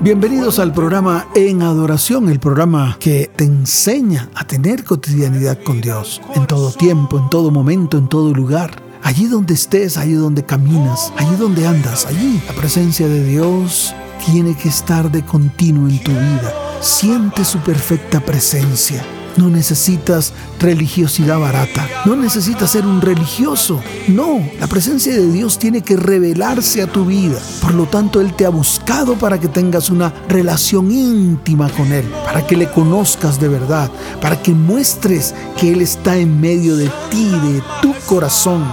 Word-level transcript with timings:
Bienvenidos 0.00 0.60
al 0.60 0.72
programa 0.72 1.26
En 1.34 1.60
Adoración, 1.60 2.28
el 2.28 2.38
programa 2.38 2.96
que 3.00 3.28
te 3.34 3.42
enseña 3.42 4.30
a 4.32 4.46
tener 4.46 4.84
cotidianidad 4.84 5.58
con 5.64 5.80
Dios 5.80 6.22
en 6.36 6.46
todo 6.46 6.70
tiempo, 6.70 7.18
en 7.18 7.28
todo 7.30 7.50
momento, 7.50 7.98
en 7.98 8.08
todo 8.08 8.32
lugar. 8.32 8.80
Allí 9.02 9.26
donde 9.26 9.54
estés, 9.54 9.96
allí 9.96 10.12
donde 10.12 10.44
caminas, 10.44 11.12
allí 11.16 11.34
donde 11.34 11.66
andas, 11.66 12.06
allí 12.06 12.40
la 12.46 12.52
presencia 12.52 13.08
de 13.08 13.24
Dios 13.24 13.92
tiene 14.24 14.56
que 14.56 14.68
estar 14.68 15.10
de 15.10 15.24
continuo 15.24 15.88
en 15.88 15.98
tu 16.04 16.12
vida. 16.12 16.54
Siente 16.80 17.44
su 17.44 17.58
perfecta 17.58 18.20
presencia. 18.20 19.04
No 19.38 19.48
necesitas 19.48 20.32
religiosidad 20.58 21.38
barata. 21.38 21.88
No 22.04 22.16
necesitas 22.16 22.72
ser 22.72 22.84
un 22.84 23.00
religioso. 23.00 23.80
No, 24.08 24.44
la 24.58 24.66
presencia 24.66 25.12
de 25.12 25.30
Dios 25.30 25.60
tiene 25.60 25.82
que 25.82 25.96
revelarse 25.96 26.82
a 26.82 26.88
tu 26.88 27.04
vida. 27.04 27.38
Por 27.62 27.72
lo 27.74 27.86
tanto, 27.86 28.20
Él 28.20 28.34
te 28.34 28.46
ha 28.46 28.48
buscado 28.48 29.14
para 29.14 29.38
que 29.38 29.46
tengas 29.46 29.90
una 29.90 30.12
relación 30.28 30.90
íntima 30.90 31.70
con 31.70 31.92
Él, 31.92 32.04
para 32.24 32.44
que 32.44 32.56
le 32.56 32.68
conozcas 32.68 33.38
de 33.38 33.46
verdad, 33.46 33.92
para 34.20 34.42
que 34.42 34.50
muestres 34.50 35.36
que 35.56 35.70
Él 35.72 35.82
está 35.82 36.16
en 36.16 36.40
medio 36.40 36.76
de 36.76 36.90
ti, 37.08 37.30
de 37.30 37.62
tu 37.80 37.94
corazón, 38.06 38.64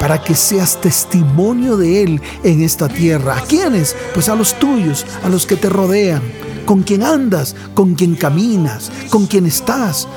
para 0.00 0.22
que 0.24 0.34
seas 0.34 0.80
testimonio 0.80 1.76
de 1.76 2.02
Él 2.02 2.22
en 2.42 2.62
esta 2.62 2.88
tierra. 2.88 3.36
¿A 3.36 3.42
quiénes? 3.42 3.94
Pues 4.14 4.30
a 4.30 4.34
los 4.34 4.58
tuyos, 4.58 5.04
a 5.22 5.28
los 5.28 5.44
que 5.44 5.56
te 5.56 5.68
rodean 5.68 6.22
con 6.64 6.82
quien 6.82 7.02
andas, 7.02 7.54
con 7.74 7.94
quien 7.94 8.14
caminas, 8.14 8.90
con 9.10 9.26
quien 9.26 9.46
estás. 9.46 10.08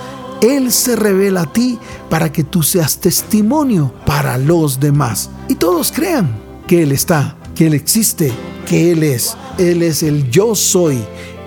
Él 0.41 0.71
se 0.71 0.95
revela 0.95 1.41
a 1.41 1.51
ti 1.51 1.79
para 2.09 2.31
que 2.31 2.43
tú 2.43 2.63
seas 2.63 2.97
testimonio 2.97 3.93
para 4.05 4.37
los 4.37 4.79
demás. 4.79 5.29
Y 5.47 5.55
todos 5.55 5.91
crean 5.91 6.29
que 6.67 6.83
Él 6.83 6.91
está, 6.91 7.37
que 7.55 7.67
Él 7.67 7.73
existe, 7.73 8.31
que 8.67 8.91
Él 8.91 9.03
es. 9.03 9.35
Él 9.57 9.81
es 9.81 10.03
el 10.03 10.29
yo 10.29 10.53
soy, 10.53 10.99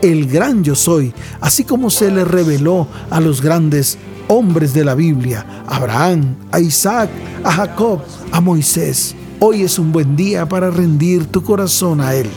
el 0.02 0.26
gran 0.26 0.64
yo 0.64 0.74
soy, 0.74 1.14
así 1.40 1.64
como 1.64 1.90
se 1.90 2.10
le 2.10 2.24
reveló 2.24 2.88
a 3.10 3.20
los 3.20 3.40
grandes 3.40 3.98
hombres 4.26 4.74
de 4.74 4.84
la 4.84 4.94
Biblia, 4.94 5.64
Abraham, 5.66 6.36
a 6.50 6.60
Isaac, 6.60 7.10
a 7.44 7.52
Jacob, 7.52 8.00
a 8.32 8.40
Moisés. 8.40 9.14
Hoy 9.38 9.62
es 9.62 9.78
un 9.78 9.92
buen 9.92 10.16
día 10.16 10.48
para 10.48 10.70
rendir 10.70 11.26
tu 11.26 11.42
corazón 11.42 12.00
a 12.00 12.14
Él. 12.14 12.28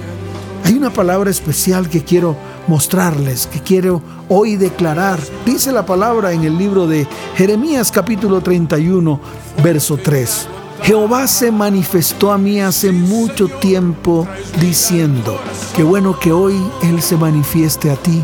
Hay 0.64 0.74
una 0.74 0.92
palabra 0.92 1.30
especial 1.30 1.90
que 1.90 2.04
quiero 2.04 2.38
mostrarles, 2.68 3.48
que 3.48 3.60
quiero 3.60 4.02
hoy 4.30 4.56
declarar. 4.56 5.20
Dice 5.46 5.72
la 5.72 5.86
palabra 5.86 6.32
en 6.32 6.44
el 6.44 6.58
libro 6.58 6.88
de 6.88 7.08
Jeremías 7.36 7.92
capítulo 7.92 8.42
31, 8.42 9.20
verso 9.64 9.98
3. 9.98 10.48
Jehová 10.84 11.28
se 11.28 11.52
manifestó 11.52 12.32
a 12.32 12.38
mí 12.38 12.60
hace 12.60 12.92
mucho 12.92 13.48
tiempo 13.48 14.28
diciendo, 14.60 15.40
qué 15.76 15.84
bueno 15.84 16.20
que 16.20 16.34
hoy 16.34 16.62
Él 16.82 17.02
se 17.02 17.16
manifieste 17.16 17.90
a 17.90 17.96
ti 17.96 18.22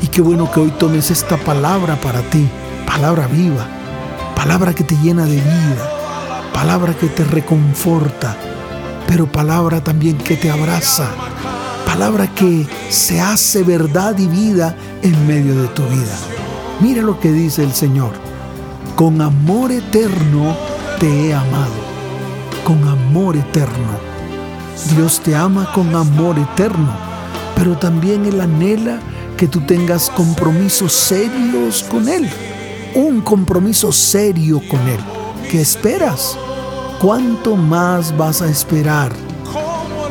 y 0.00 0.06
qué 0.06 0.22
bueno 0.22 0.50
que 0.52 0.60
hoy 0.60 0.70
tomes 0.78 1.10
esta 1.10 1.36
palabra 1.36 2.00
para 2.00 2.20
ti, 2.30 2.46
palabra 2.86 3.26
viva, 3.26 3.66
palabra 4.36 4.72
que 4.72 4.84
te 4.84 4.96
llena 4.98 5.24
de 5.24 5.36
vida, 5.36 5.90
palabra 6.52 6.94
que 6.94 7.08
te 7.08 7.24
reconforta, 7.24 8.36
pero 9.08 9.26
palabra 9.26 9.82
también 9.82 10.16
que 10.16 10.36
te 10.36 10.50
abraza, 10.52 11.10
palabra 11.94 12.26
que 12.26 12.66
se 12.90 13.20
hace 13.20 13.62
verdad 13.62 14.18
y 14.18 14.26
vida 14.26 14.74
en 15.02 15.28
medio 15.28 15.54
de 15.62 15.68
tu 15.68 15.82
vida. 15.84 16.16
Mira 16.80 17.02
lo 17.02 17.20
que 17.20 17.30
dice 17.30 17.62
el 17.62 17.72
Señor. 17.72 18.10
Con 18.96 19.20
amor 19.22 19.70
eterno 19.70 20.56
te 20.98 21.28
he 21.28 21.32
amado. 21.32 21.72
Con 22.64 22.82
amor 22.88 23.36
eterno. 23.36 23.92
Dios 24.96 25.20
te 25.20 25.36
ama 25.36 25.70
con 25.72 25.94
amor 25.94 26.36
eterno, 26.36 26.92
pero 27.54 27.78
también 27.78 28.24
Él 28.24 28.40
anhela 28.40 28.98
que 29.36 29.46
tú 29.46 29.60
tengas 29.60 30.10
compromisos 30.10 30.92
serios 30.92 31.84
con 31.84 32.08
Él. 32.08 32.28
Un 32.96 33.20
compromiso 33.20 33.92
serio 33.92 34.60
con 34.68 34.80
Él. 34.88 34.98
¿Qué 35.48 35.60
esperas? 35.60 36.36
¿Cuánto 37.00 37.54
más 37.54 38.16
vas 38.16 38.42
a 38.42 38.48
esperar? 38.48 39.12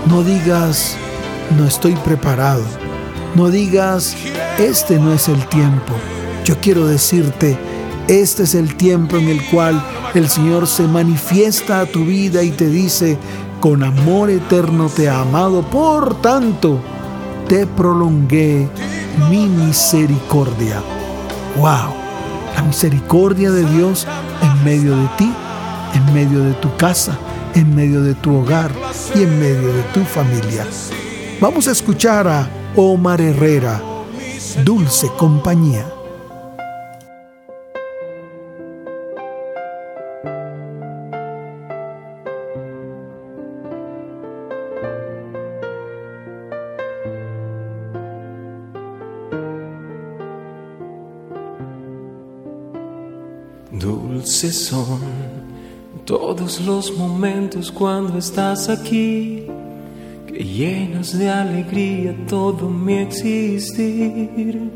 No 0.07 0.23
digas, 0.23 0.95
no 1.53 1.65
estoy 1.65 1.93
preparado. 1.95 2.63
No 3.35 3.49
digas, 3.49 4.15
este 4.59 4.99
no 4.99 5.13
es 5.13 5.27
el 5.27 5.45
tiempo. 5.47 5.93
Yo 6.45 6.59
quiero 6.61 6.85
decirte, 6.87 7.57
este 8.07 8.43
es 8.43 8.55
el 8.55 8.75
tiempo 8.75 9.17
en 9.17 9.29
el 9.29 9.43
cual 9.49 9.83
el 10.13 10.29
Señor 10.29 10.67
se 10.67 10.83
manifiesta 10.83 11.81
a 11.81 11.85
tu 11.85 12.05
vida 12.05 12.43
y 12.43 12.51
te 12.51 12.67
dice, 12.67 13.17
con 13.59 13.83
amor 13.83 14.29
eterno 14.29 14.89
te 14.89 15.09
ha 15.09 15.21
amado, 15.21 15.61
por 15.63 16.21
tanto, 16.21 16.79
te 17.47 17.65
prolongué 17.65 18.67
mi 19.29 19.47
misericordia. 19.47 20.81
¡Wow! 21.57 21.93
La 22.55 22.63
misericordia 22.63 23.51
de 23.51 23.63
Dios 23.65 24.07
en 24.41 24.63
medio 24.63 24.95
de 24.95 25.07
ti, 25.17 25.33
en 25.93 26.13
medio 26.13 26.43
de 26.43 26.53
tu 26.53 26.75
casa, 26.77 27.17
en 27.55 27.73
medio 27.75 28.01
de 28.01 28.15
tu 28.15 28.35
hogar 28.35 28.71
y 29.15 29.23
en 29.23 29.39
medio 29.39 29.73
de 29.73 29.83
tu 29.93 30.03
familia. 30.03 30.65
Vamos 31.39 31.67
a 31.67 31.71
escuchar 31.71 32.27
a 32.27 32.49
Omar 32.75 33.19
Herrera, 33.21 33.81
Dulce 34.63 35.09
Compañía. 35.17 35.85
Dulces 53.71 54.67
son 54.67 55.01
todos 56.05 56.61
los 56.61 56.95
momentos 56.97 57.71
cuando 57.71 58.17
estás 58.17 58.69
aquí 58.69 59.42
llenas 60.33 61.17
de 61.17 61.29
alegría 61.29 62.15
todo 62.27 62.69
mi 62.69 62.99
existir. 62.99 64.71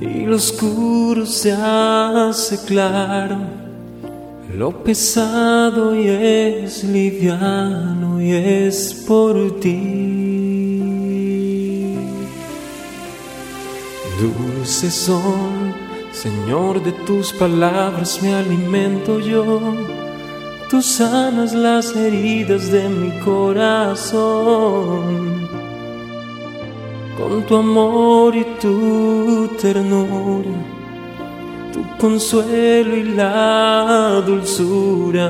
Y 0.00 0.26
lo 0.26 0.36
oscuro 0.36 1.24
se 1.26 1.52
hace 1.52 2.58
claro, 2.66 3.38
lo 4.56 4.82
pesado 4.82 5.94
y 5.94 6.08
es 6.08 6.82
liviano 6.82 8.20
y 8.20 8.32
es 8.32 9.04
por 9.06 9.60
ti. 9.60 10.52
Dulces 14.20 14.94
son, 14.94 15.74
Señor, 16.12 16.82
de 16.82 16.92
tus 16.92 17.32
palabras 17.32 18.20
me 18.22 18.34
alimento 18.34 19.20
yo 19.20 19.60
tú 20.72 20.80
sanas 20.80 21.52
las 21.52 21.94
heridas 21.94 22.72
de 22.72 22.88
mi 22.88 23.10
corazón. 23.20 24.22
Con 27.18 27.42
tu 27.46 27.56
amor 27.56 28.34
y 28.34 28.44
tu 28.58 29.50
ternura, 29.60 30.56
tu 31.74 31.82
consuelo 31.98 32.96
y 32.96 33.02
la 33.02 34.22
dulzura 34.26 35.28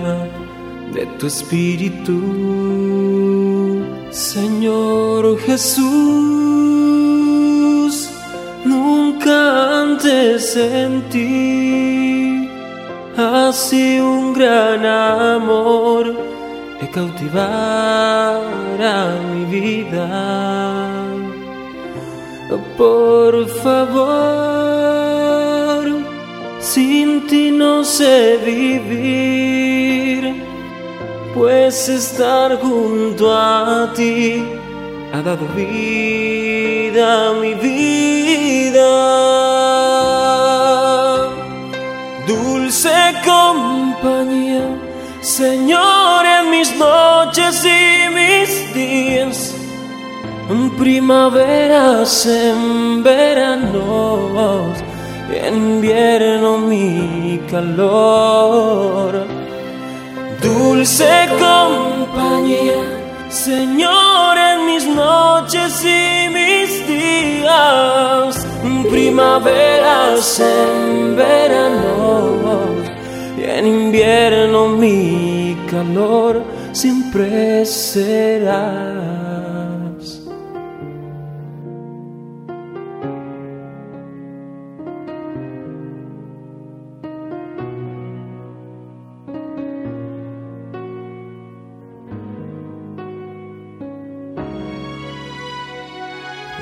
de 0.94 1.06
tu 1.18 1.26
espíritu. 1.26 2.20
Señor 4.12 5.40
Jesús, 5.40 5.82
nunca 8.64 9.80
antes 9.82 10.52
sentí 10.52 12.01
así 13.32 13.98
un 14.00 14.32
gran 14.32 14.84
amor 14.84 16.14
que 16.78 16.86
cautivara 16.90 17.56
mi 19.32 19.44
vida. 19.56 20.08
Por 22.76 23.48
favor, 23.64 24.62
sin 26.60 27.26
ti 27.26 27.50
no 27.50 27.84
sé 27.84 28.38
vivir. 28.44 29.42
pues 31.34 31.88
estar 31.88 32.60
junto 32.60 33.32
a 33.32 33.90
ti 33.94 34.44
ha 35.12 35.22
dado 35.22 35.46
vida 35.56 37.30
a 37.30 37.32
mi 37.34 37.54
vida. 37.54 39.41
Dulce 42.82 43.14
compañía, 43.24 44.66
Señor, 45.20 46.26
en 46.26 46.50
mis 46.50 46.76
noches 46.76 47.64
y 47.64 48.08
mis 48.12 48.74
días, 48.74 49.54
en 50.50 50.68
primaveras, 50.76 52.26
en 52.26 53.04
veranos, 53.04 54.76
en 55.32 55.54
invierno 55.54 56.58
mi 56.58 57.40
calor. 57.48 59.28
Dulce 60.42 61.28
compañía, 61.38 62.82
Señor, 63.28 64.38
en 64.38 64.66
mis 64.66 64.86
noches 64.88 65.84
y 65.84 66.28
mis 66.30 66.84
días, 66.88 68.41
primaveras, 69.12 70.40
en 70.40 71.14
veranos 71.16 72.88
y 73.36 73.42
en 73.42 73.66
invierno 73.66 74.68
mi 74.68 75.54
calor 75.70 76.42
siempre 76.72 77.66
será. 77.66 79.02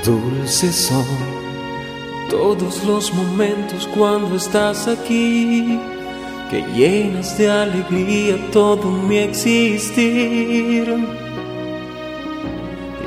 Dulces 0.05 0.75
son 0.75 1.40
todos 2.31 2.85
los 2.85 3.13
momentos 3.13 3.89
cuando 3.95 4.37
estás 4.37 4.87
aquí, 4.87 5.79
que 6.49 6.63
llenas 6.75 7.37
de 7.37 7.51
alegría 7.51 8.37
todo 8.53 8.91
mi 8.91 9.19
existir. 9.19 10.87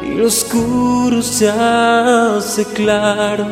Y 0.05 0.15
lo 0.15 0.27
oscuro 0.27 1.21
se 1.21 1.49
hace 1.49 2.65
claro, 2.65 3.47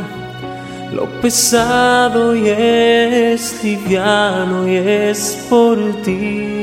lo 0.94 1.06
pesado 1.22 2.36
y 2.36 2.50
es 2.50 3.64
liviano 3.64 4.68
y 4.68 4.76
es 4.76 5.48
por 5.50 5.78
ti. 6.04 6.62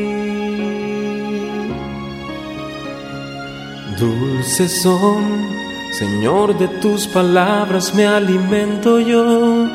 Dulces 3.99 4.82
son 4.82 5.57
Señor, 5.99 6.56
de 6.56 6.69
tus 6.81 7.09
palabras 7.09 7.93
me 7.93 8.06
alimento 8.06 9.00
yo. 9.00 9.67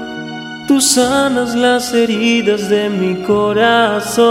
Tú 0.70 0.80
sanas 0.80 1.54
las 1.54 1.94
heridas 1.94 2.70
de 2.70 2.90
mi 2.90 3.16
corazón. 3.24 4.24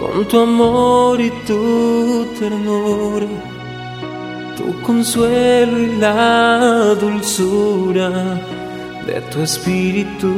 Con 0.00 0.26
tu 0.26 0.38
amor 0.40 1.20
y 1.20 1.30
tu 1.46 2.26
ternura, 2.38 3.26
tu 4.56 4.80
consuelo 4.80 5.78
y 5.78 5.96
la 5.96 6.94
dulzura 6.98 8.40
de 9.06 9.20
tu 9.30 9.42
espíritu. 9.42 10.32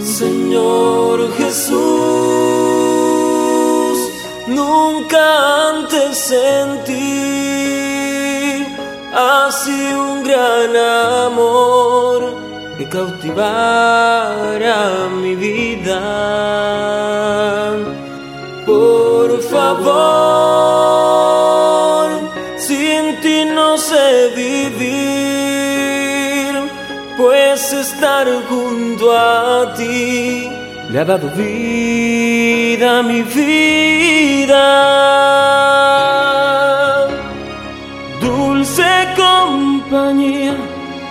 Señor 0.00 1.32
Jesús 1.38 2.81
Nunca 4.46 5.68
antes 5.70 6.18
sentí 6.18 6.92
así 9.14 9.92
un 9.92 10.24
gran 10.24 10.76
amor 11.26 12.34
que 12.76 12.88
cautivara 12.88 14.78
mi 15.22 15.36
vida. 15.36 16.00
Por 18.66 19.40
favor, 19.42 19.92
sin 22.56 23.20
ti 23.20 23.44
no 23.44 23.78
sé 23.78 24.32
vivir, 24.34 25.72
pues 27.16 27.72
estar 27.72 28.26
junto 28.48 29.12
a 29.16 29.72
ti 29.74 30.61
le 30.92 30.98
ha 30.98 31.04
dado 31.06 31.28
vida 31.30 32.98
a 32.98 33.02
mi 33.02 33.22
vida. 33.22 34.66
Dulce 38.20 38.90
compañía, 39.16 40.54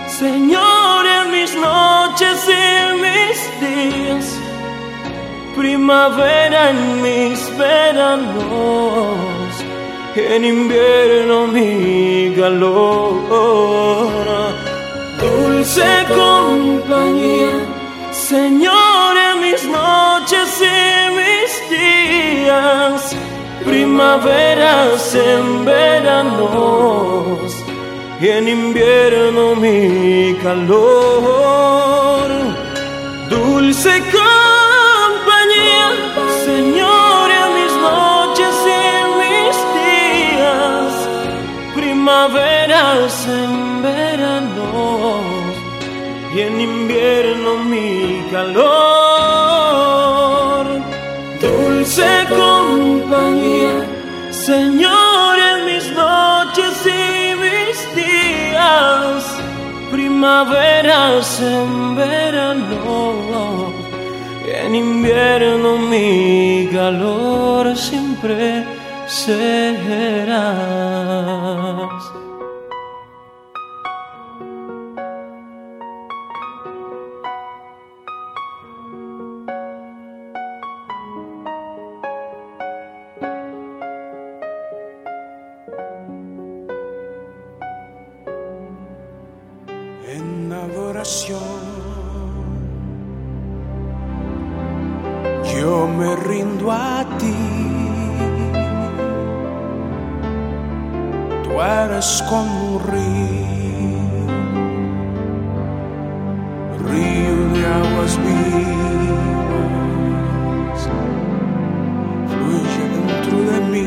Señor, 0.06 1.04
en 1.18 1.30
mis 1.32 1.52
noches 1.56 2.48
y 2.48 2.62
mis 3.04 3.38
días, 3.64 4.26
primavera 5.56 6.70
en 6.70 7.02
mis 7.02 7.38
veranos, 7.58 8.34
en 10.14 10.44
invierno 10.44 11.48
mi 11.48 12.32
calor. 12.36 13.14
Dulce 15.20 15.90
compañía, 16.08 17.54
Señor, 18.12 18.74
en 18.80 18.91
mis 19.52 19.64
noches 19.66 20.62
y 20.62 21.10
mis 21.18 21.50
días, 21.70 23.14
primaveras 23.64 25.14
en 25.14 25.64
veranos 25.66 27.52
y 28.20 28.28
en 28.28 28.48
invierno 28.48 29.54
mi 29.54 30.34
calor. 30.42 32.30
Dulce 33.28 34.02
compañía, 34.18 35.88
Señor, 36.46 37.28
mis 37.58 37.74
noches 37.90 38.54
y 38.78 38.84
mis 39.20 39.56
días, 39.82 40.92
primaveras 41.74 43.12
en 43.26 43.82
veranos 43.82 45.20
y 46.34 46.40
en 46.40 46.60
invierno 46.60 47.50
mi 47.64 48.24
calor. 48.30 49.01
Dulce 51.94 52.26
compañía, 52.30 53.76
Señor, 54.30 55.38
en 55.38 55.66
mis 55.66 55.92
noches 55.92 56.86
y 56.86 57.34
mis 57.36 57.76
días, 57.94 59.36
primaveras 59.90 61.38
en 61.40 61.94
verano, 61.94 63.74
en 64.46 64.74
invierno 64.74 65.76
mi 65.76 66.70
calor 66.72 67.76
siempre 67.76 68.64
serás. 69.06 69.52
Tú 101.52 101.60
eres 101.60 102.24
como 102.30 102.76
un 102.76 102.82
río, 102.82 103.02
río 106.88 107.36
de 107.52 107.66
aguas 107.66 108.18
vivas, 108.24 109.20
fluye 112.26 112.84
dentro 112.88 113.36
de 113.52 113.58
mí. 113.70 113.86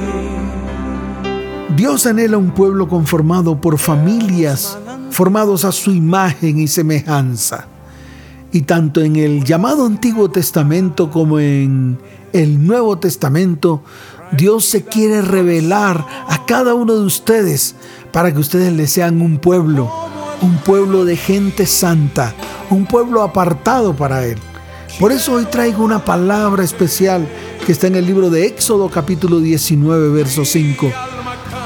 Dios 1.76 2.06
anhela 2.06 2.38
un 2.38 2.52
pueblo 2.52 2.88
conformado 2.88 3.60
por 3.60 3.80
familias 3.80 4.78
formados 5.10 5.66
a 5.66 5.72
su 5.72 5.92
imagen 5.92 6.60
y 6.60 6.68
semejanza. 6.68 7.66
Y 8.52 8.62
tanto 8.62 9.02
en 9.02 9.16
el 9.16 9.44
llamado 9.44 9.88
Antiguo 9.88 10.30
Testamento 10.30 11.10
como 11.10 11.40
en 11.40 11.98
el 12.32 12.68
Nuevo 12.68 13.00
Testamento, 13.00 13.82
Dios 14.32 14.66
se 14.66 14.84
quiere 14.84 15.22
revelar 15.22 16.06
a 16.28 16.46
cada 16.46 16.74
uno 16.74 16.96
de 16.96 17.06
ustedes 17.06 17.76
para 18.12 18.34
que 18.34 18.40
ustedes 18.40 18.74
le 18.74 18.88
sean 18.88 19.22
un 19.22 19.38
pueblo, 19.38 19.92
un 20.42 20.58
pueblo 20.58 21.06
de 21.06 21.16
gente 21.16 21.66
santa, 21.66 22.34
un 22.70 22.86
pueblo 22.86 23.22
apartado 23.22 23.96
para 23.96 24.26
Él. 24.26 24.38
Por 25.00 25.12
eso 25.12 25.34
hoy 25.34 25.46
traigo 25.46 25.84
una 25.84 26.04
palabra 26.04 26.64
especial 26.64 27.28
que 27.66 27.72
está 27.72 27.88
en 27.88 27.96
el 27.96 28.06
libro 28.06 28.30
de 28.30 28.46
Éxodo 28.46 28.90
capítulo 28.90 29.40
19, 29.40 30.10
verso 30.10 30.46
5. 30.46 30.92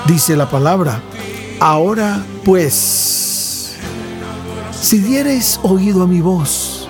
Dice 0.07 0.35
la 0.35 0.49
palabra, 0.49 1.01
ahora 1.59 2.23
pues, 2.43 3.75
si 4.81 4.97
diereis 4.99 5.59
oído 5.61 6.03
a 6.03 6.07
mi 6.07 6.21
voz, 6.21 6.87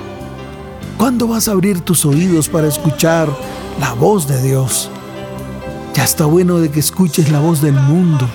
¿cuándo 0.97 1.27
vas 1.27 1.47
a 1.47 1.51
abrir 1.51 1.81
tus 1.81 2.05
oídos 2.05 2.47
para 2.47 2.67
escuchar 2.67 3.27
la 3.79 3.93
voz 3.93 4.27
de 4.27 4.41
Dios? 4.41 4.89
Ya 5.93 6.03
está 6.03 6.25
bueno 6.25 6.59
de 6.59 6.69
que 6.69 6.79
escuches 6.79 7.31
la 7.31 7.39
voz 7.39 7.61
del 7.61 7.73
mundo. 7.73 8.27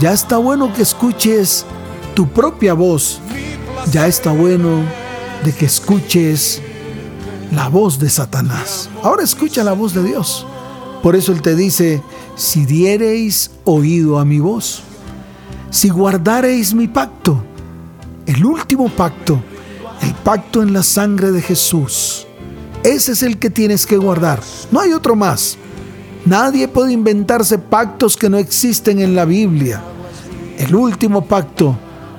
Ya 0.00 0.12
está 0.12 0.38
bueno 0.38 0.72
que 0.72 0.82
escuches 0.82 1.64
tu 2.14 2.28
propia 2.28 2.74
voz. 2.74 3.20
Ya 3.90 4.06
está 4.06 4.32
bueno 4.32 4.82
de 5.44 5.52
que 5.52 5.66
escuches 5.66 6.62
la 7.52 7.68
voz 7.68 7.98
de 7.98 8.08
Satanás. 8.08 8.88
Ahora 9.02 9.22
escucha 9.22 9.62
la 9.64 9.72
voz 9.72 9.94
de 9.94 10.02
Dios. 10.02 10.46
Por 11.02 11.16
eso 11.16 11.32
Él 11.32 11.42
te 11.42 11.56
dice, 11.56 12.02
si 12.36 12.64
diereis 12.64 13.50
oído 13.64 14.18
a 14.18 14.24
mi 14.24 14.40
voz, 14.40 14.82
si 15.70 15.88
guardareis 15.88 16.74
mi 16.74 16.88
pacto, 16.88 17.42
el 18.26 18.44
último 18.44 18.88
pacto, 18.88 19.40
el 20.00 20.14
pacto 20.14 20.62
en 20.62 20.72
la 20.72 20.82
sangre 20.82 21.32
de 21.32 21.42
Jesús, 21.42 22.26
ese 22.84 23.12
es 23.12 23.22
el 23.22 23.38
que 23.38 23.50
tienes 23.50 23.86
que 23.86 23.96
guardar. 23.96 24.40
No 24.70 24.80
hay 24.80 24.92
otro 24.92 25.16
más. 25.16 25.56
Nadie 26.24 26.68
puede 26.68 26.92
inventarse 26.92 27.58
pactos 27.58 28.16
que 28.16 28.30
no 28.30 28.38
existen 28.38 29.00
en 29.00 29.16
la 29.16 29.24
Biblia. 29.24 29.82
El 30.56 30.74
último 30.76 31.24
pacto 31.24 31.76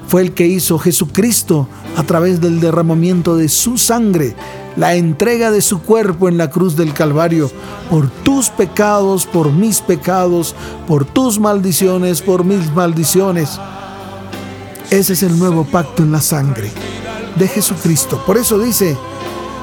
fue 0.07 0.21
el 0.21 0.33
que 0.33 0.45
hizo 0.45 0.77
Jesucristo 0.77 1.69
a 1.95 2.03
través 2.03 2.41
del 2.41 2.59
derramamiento 2.59 3.37
de 3.37 3.47
su 3.47 3.77
sangre, 3.77 4.35
la 4.75 4.95
entrega 4.95 5.51
de 5.51 5.61
su 5.61 5.81
cuerpo 5.81 6.27
en 6.27 6.37
la 6.37 6.49
cruz 6.49 6.75
del 6.75 6.93
Calvario, 6.93 7.49
por 7.89 8.09
tus 8.09 8.49
pecados, 8.49 9.25
por 9.25 9.53
mis 9.53 9.79
pecados, 9.79 10.53
por 10.85 11.05
tus 11.05 11.39
maldiciones, 11.39 12.21
por 12.21 12.43
mis 12.43 12.73
maldiciones. 12.73 13.57
Ese 14.89 15.13
es 15.13 15.23
el 15.23 15.39
nuevo 15.39 15.63
pacto 15.63 16.03
en 16.03 16.11
la 16.11 16.21
sangre 16.21 16.71
de 17.37 17.47
Jesucristo. 17.47 18.21
Por 18.25 18.37
eso 18.37 18.59
dice, 18.59 18.97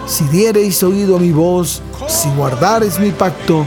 si 0.07 0.25
diereis 0.25 0.83
oído 0.83 1.17
a 1.17 1.21
mi 1.21 1.31
voz, 1.31 1.83
si 2.09 2.31
guardareis 2.31 2.99
mi 2.99 3.11
pacto, 3.11 3.67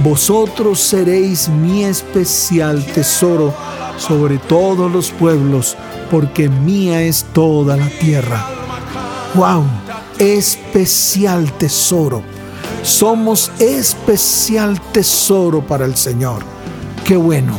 vosotros 0.00 0.80
seréis 0.80 1.48
mi 1.48 1.84
especial 1.84 2.84
tesoro 2.86 3.54
sobre 3.98 4.38
todos 4.38 4.90
los 4.90 5.10
pueblos, 5.10 5.76
porque 6.10 6.48
mía 6.48 7.02
es 7.02 7.24
toda 7.32 7.76
la 7.76 7.88
tierra. 7.88 8.44
¡Wow! 9.34 9.64
Especial 10.18 11.52
tesoro. 11.52 12.22
Somos 12.82 13.50
especial 13.58 14.80
tesoro 14.92 15.64
para 15.64 15.84
el 15.84 15.96
Señor. 15.96 16.42
Qué 17.04 17.16
bueno. 17.16 17.56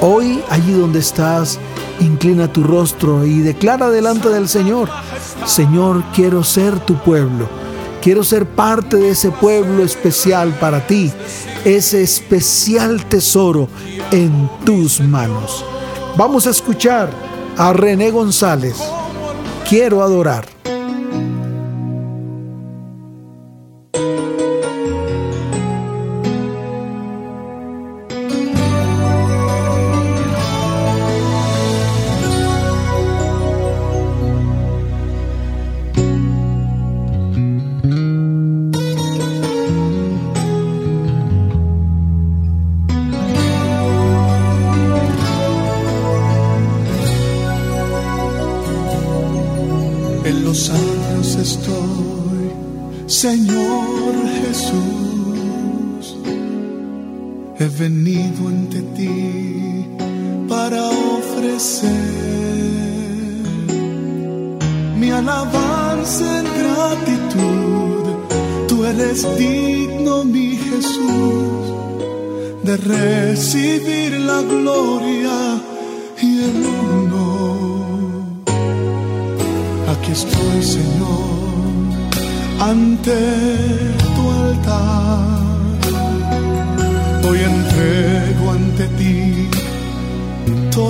Hoy, 0.00 0.42
allí 0.50 0.72
donde 0.72 1.00
estás, 1.00 1.58
inclina 2.00 2.52
tu 2.52 2.62
rostro 2.62 3.24
y 3.24 3.40
declara 3.40 3.90
delante 3.90 4.28
del 4.28 4.48
Señor, 4.48 4.88
Señor, 5.46 6.02
quiero 6.14 6.42
ser 6.42 6.78
tu 6.80 6.94
pueblo. 6.96 7.48
Quiero 8.02 8.22
ser 8.22 8.46
parte 8.46 8.96
de 8.98 9.10
ese 9.10 9.30
pueblo 9.30 9.82
especial 9.82 10.52
para 10.60 10.86
ti, 10.86 11.10
ese 11.66 12.00
especial 12.00 13.04
tesoro 13.06 13.68
en 14.12 14.48
tus 14.64 15.00
manos. 15.00 15.64
Vamos 16.16 16.46
a 16.46 16.50
escuchar 16.50 17.10
a 17.58 17.72
René 17.72 18.12
González. 18.12 18.76
Quiero 19.68 20.00
adorar. 20.00 20.55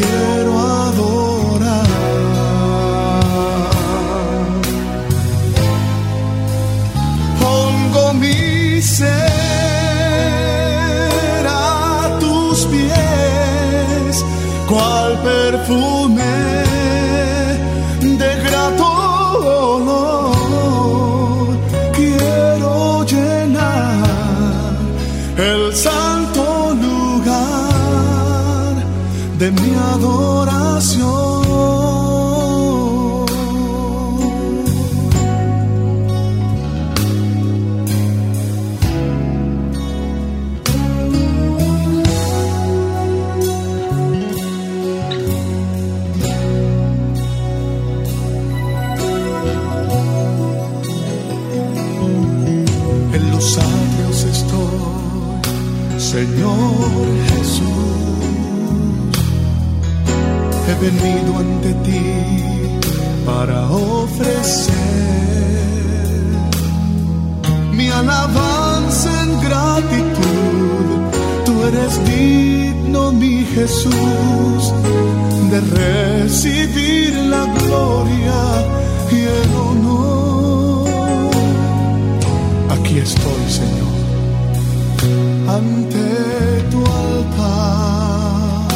tú 0.00 0.51
eres 71.82 72.04
digno 72.04 73.12
mi 73.12 73.44
Jesús 73.54 74.72
de 75.50 75.60
recibir 75.60 77.14
la 77.14 77.44
gloria 77.44 78.40
y 79.10 79.18
el 79.38 79.54
honor. 79.64 80.88
Aquí 82.70 82.98
estoy, 82.98 83.44
Señor, 83.48 83.96
ante 85.58 86.06
tu 86.70 86.78
altar. 87.04 88.68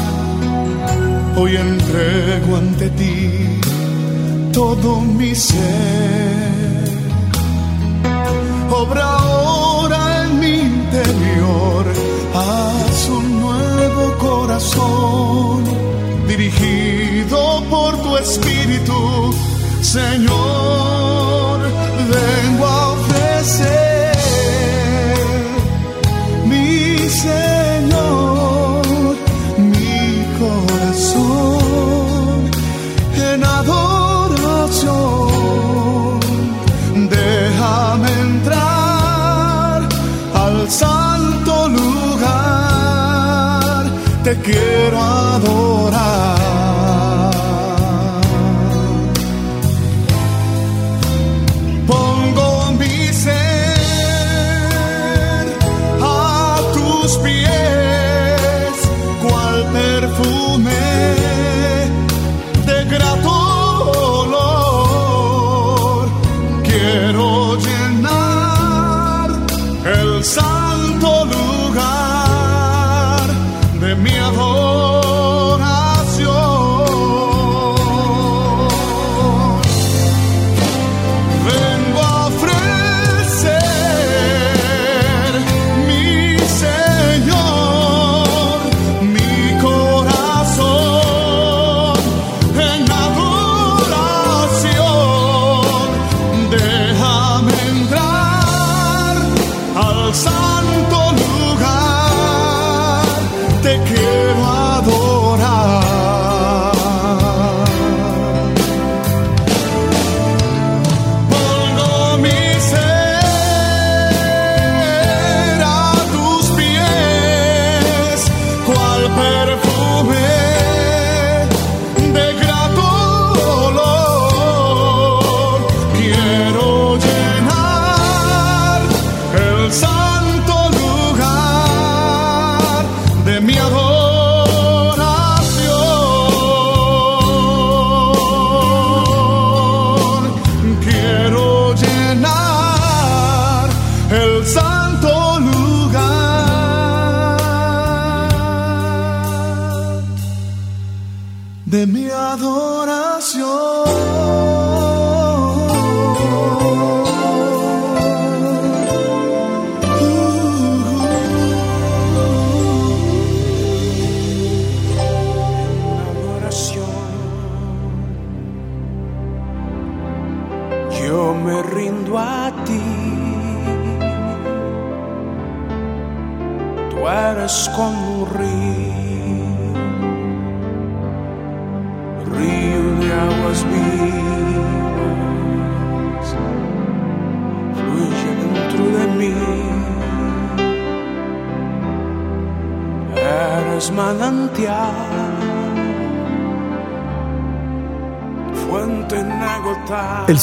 Hoy 1.39 1.57
entrego 1.57 2.57
ante 2.57 2.91
ti 2.91 3.61
todo 4.53 5.01
mi 5.01 5.35
ser. 5.35 5.67
Obra 8.71 9.05
ahora 9.05 10.25
en 10.25 10.41
mi 10.41 10.55
interior, 10.61 11.85
haz 12.37 13.09
un 13.09 13.41
nuevo 13.41 14.19
corazón 14.19 15.65
dirigido 16.29 17.63
por 17.71 17.97
tu 18.03 18.17
espíritu, 18.17 19.35
Señor. 19.81 21.61
Vengo 22.17 22.67
a 22.67 22.93
ofrecer 22.93 24.17
mi 26.45 27.09
Señor, 27.09 27.56
quiero 44.47 45.01
adorar. 45.03 46.36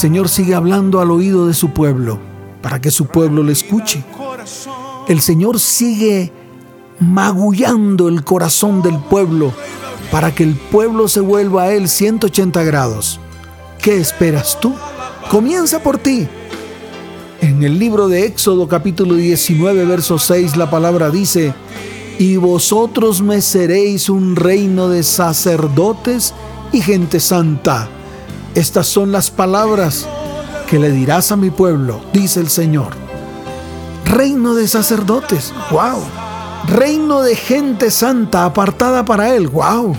Señor 0.03 0.27
sigue 0.27 0.53
hablando 0.53 0.99
al 0.99 1.11
oído 1.11 1.47
de 1.47 1.53
su 1.53 1.69
pueblo 1.69 2.19
para 2.61 2.81
que 2.81 2.91
su 2.91 3.05
pueblo 3.05 3.41
le 3.41 3.53
escuche. 3.53 4.03
El 5.07 5.21
Señor 5.21 5.61
sigue 5.61 6.29
magullando 6.99 8.09
el 8.09 8.21
corazón 8.25 8.81
del 8.81 8.99
pueblo 8.99 9.53
para 10.11 10.35
que 10.35 10.43
el 10.43 10.55
pueblo 10.55 11.07
se 11.07 11.21
vuelva 11.21 11.63
a 11.63 11.71
Él 11.71 11.87
180 11.87 12.63
grados. 12.63 13.21
¿Qué 13.81 13.95
esperas 13.95 14.59
tú? 14.59 14.73
Comienza 15.31 15.81
por 15.81 15.97
ti. 15.97 16.27
En 17.39 17.63
el 17.63 17.79
libro 17.79 18.09
de 18.09 18.25
Éxodo 18.25 18.67
capítulo 18.67 19.15
19, 19.15 19.85
verso 19.85 20.19
6, 20.19 20.57
la 20.57 20.69
palabra 20.69 21.11
dice, 21.11 21.53
y 22.19 22.35
vosotros 22.35 23.21
me 23.21 23.39
seréis 23.39 24.09
un 24.09 24.35
reino 24.35 24.89
de 24.89 25.01
sacerdotes 25.01 26.33
y 26.73 26.81
gente 26.81 27.21
santa. 27.21 27.87
Estas 28.55 28.85
son 28.85 29.11
las 29.11 29.31
palabras 29.31 30.07
que 30.69 30.77
le 30.77 30.91
dirás 30.91 31.31
a 31.31 31.35
mi 31.35 31.49
pueblo, 31.49 32.01
dice 32.13 32.39
el 32.39 32.49
Señor. 32.49 32.93
Reino 34.05 34.53
de 34.53 34.67
sacerdotes, 34.67 35.51
wow. 35.71 35.99
Reino 36.67 37.23
de 37.23 37.35
gente 37.35 37.89
santa 37.89 38.45
apartada 38.45 39.05
para 39.05 39.33
Él, 39.35 39.47
wow. 39.47 39.95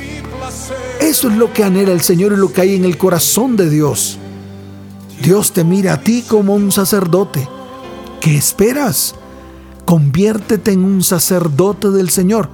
Eso 1.00 1.28
es 1.28 1.36
lo 1.36 1.52
que 1.52 1.64
anhela 1.64 1.92
el 1.92 2.00
Señor 2.00 2.32
y 2.32 2.36
lo 2.36 2.52
que 2.52 2.60
hay 2.60 2.76
en 2.76 2.84
el 2.84 2.96
corazón 2.96 3.56
de 3.56 3.68
Dios. 3.68 4.18
Dios 5.20 5.52
te 5.52 5.64
mira 5.64 5.94
a 5.94 6.00
ti 6.00 6.22
como 6.22 6.54
un 6.54 6.70
sacerdote. 6.70 7.48
¿Qué 8.20 8.36
esperas? 8.36 9.16
Conviértete 9.84 10.70
en 10.70 10.84
un 10.84 11.02
sacerdote 11.02 11.90
del 11.90 12.08
Señor. 12.08 12.48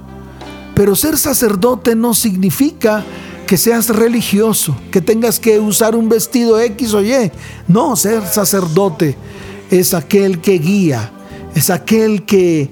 Pero 0.73 0.95
ser 0.95 1.17
sacerdote 1.17 1.95
no 1.95 2.13
significa 2.15 3.03
que 3.51 3.57
seas 3.57 3.89
religioso, 3.89 4.77
que 4.91 5.01
tengas 5.01 5.37
que 5.37 5.59
usar 5.59 5.93
un 5.97 6.07
vestido 6.07 6.57
X 6.57 6.93
o 6.93 7.01
Y. 7.01 7.33
No, 7.67 7.97
ser 7.97 8.25
sacerdote 8.25 9.17
es 9.69 9.93
aquel 9.93 10.39
que 10.39 10.53
guía, 10.53 11.11
es 11.53 11.69
aquel 11.69 12.23
que 12.23 12.69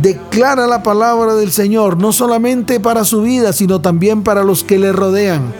declara 0.00 0.68
la 0.68 0.84
palabra 0.84 1.34
del 1.34 1.50
Señor, 1.50 1.98
no 1.98 2.12
solamente 2.12 2.78
para 2.78 3.04
su 3.04 3.22
vida, 3.22 3.52
sino 3.52 3.80
también 3.80 4.22
para 4.22 4.44
los 4.44 4.62
que 4.62 4.78
le 4.78 4.92
rodean. 4.92 5.52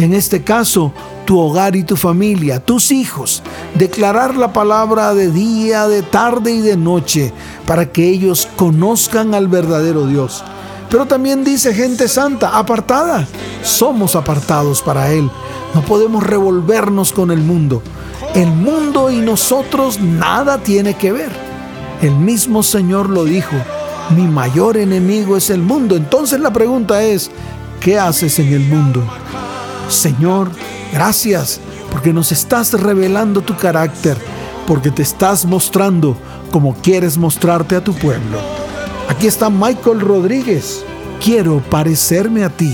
En 0.00 0.12
este 0.12 0.42
caso, 0.42 0.92
tu 1.24 1.38
hogar 1.38 1.76
y 1.76 1.84
tu 1.84 1.94
familia, 1.94 2.58
tus 2.58 2.90
hijos. 2.90 3.44
Declarar 3.76 4.34
la 4.34 4.52
palabra 4.52 5.14
de 5.14 5.30
día, 5.30 5.86
de 5.86 6.02
tarde 6.02 6.50
y 6.50 6.62
de 6.62 6.76
noche, 6.76 7.32
para 7.64 7.92
que 7.92 8.08
ellos 8.08 8.48
conozcan 8.56 9.34
al 9.34 9.46
verdadero 9.46 10.04
Dios. 10.08 10.42
Pero 10.90 11.06
también 11.06 11.44
dice 11.44 11.74
gente 11.74 12.08
santa, 12.08 12.56
apartada. 12.58 13.26
Somos 13.62 14.16
apartados 14.16 14.82
para 14.82 15.12
Él. 15.12 15.30
No 15.74 15.82
podemos 15.82 16.22
revolvernos 16.24 17.12
con 17.12 17.30
el 17.30 17.40
mundo. 17.40 17.82
El 18.34 18.48
mundo 18.48 19.10
y 19.10 19.16
nosotros 19.18 20.00
nada 20.00 20.58
tiene 20.58 20.94
que 20.94 21.12
ver. 21.12 21.30
El 22.00 22.14
mismo 22.14 22.62
Señor 22.62 23.10
lo 23.10 23.24
dijo. 23.24 23.56
Mi 24.16 24.26
mayor 24.26 24.76
enemigo 24.76 25.36
es 25.36 25.50
el 25.50 25.60
mundo. 25.60 25.96
Entonces 25.96 26.40
la 26.40 26.52
pregunta 26.52 27.02
es, 27.02 27.30
¿qué 27.80 27.98
haces 27.98 28.38
en 28.38 28.52
el 28.52 28.60
mundo? 28.60 29.02
Señor, 29.88 30.50
gracias 30.92 31.60
porque 31.90 32.12
nos 32.12 32.32
estás 32.32 32.72
revelando 32.72 33.40
tu 33.42 33.56
carácter, 33.56 34.16
porque 34.66 34.90
te 34.90 35.02
estás 35.02 35.44
mostrando 35.44 36.16
como 36.50 36.74
quieres 36.74 37.18
mostrarte 37.18 37.76
a 37.76 37.84
tu 37.84 37.92
pueblo. 37.94 38.38
Aquí 39.08 39.26
está 39.26 39.50
Michael 39.50 40.00
Rodríguez. 40.00 40.84
Quiero 41.20 41.60
parecerme 41.70 42.44
a 42.44 42.50
ti. 42.50 42.72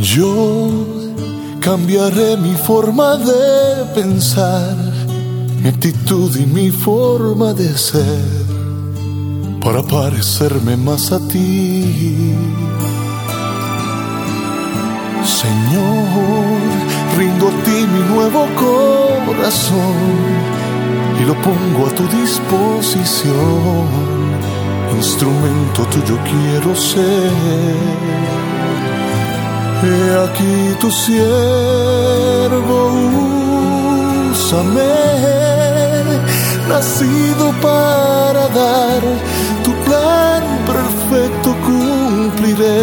Yo 0.00 0.86
cambiaré 1.60 2.36
mi 2.36 2.54
forma 2.54 3.16
de 3.16 3.84
pensar, 3.94 4.74
mi 5.62 5.68
actitud 5.68 6.34
y 6.36 6.46
mi 6.46 6.70
forma 6.70 7.52
de 7.52 7.76
ser 7.76 8.46
para 9.62 9.82
parecerme 9.82 10.76
más 10.76 11.12
a 11.12 11.18
ti. 11.28 12.34
Señor, 15.24 16.58
rindo 17.16 17.48
a 17.48 17.54
ti 17.64 17.86
mi 17.94 18.02
nuevo 18.14 18.46
corazón 18.64 19.96
y 21.20 21.24
lo 21.24 21.34
pongo 21.42 21.86
a 21.86 21.90
tu 21.94 22.04
disposición. 22.08 23.88
Instrumento 24.96 25.84
tuyo 25.92 26.18
quiero 26.24 26.74
ser 26.74 27.30
He 29.80 30.10
aquí 30.26 30.74
tu 30.80 30.90
siervo, 30.90 32.78
úsame, 34.32 35.47
nacido 36.68 37.52
para 37.62 38.48
dar 38.48 39.00
tu 39.64 39.72
plan 39.84 40.42
perfecto 40.66 41.56
cumpliré. 41.66 42.82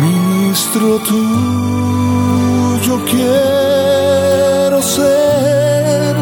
Ministro 0.00 0.98
tuyo 1.10 2.94
quiero 3.10 4.78
ser, 4.80 6.14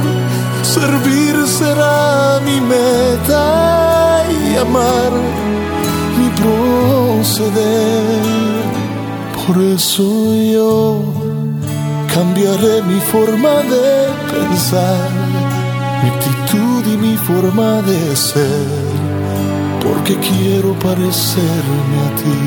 servir 0.62 1.34
será 1.46 2.40
mi 2.44 2.58
meta 2.60 4.24
y 4.30 4.56
amar 4.56 5.12
mi 6.18 6.28
proceder. 6.40 7.90
Por 9.46 9.56
eso 9.62 10.06
yo 10.54 10.76
cambiaré 12.14 12.82
mi 12.82 13.00
forma 13.00 13.54
de 13.72 13.88
pensar, 14.32 15.09
forma 17.26 17.82
de 17.82 18.16
ser, 18.16 18.66
porque 19.82 20.16
quiero 20.16 20.74
parecerme 20.78 21.98
a 22.06 22.14
ti. 22.16 22.38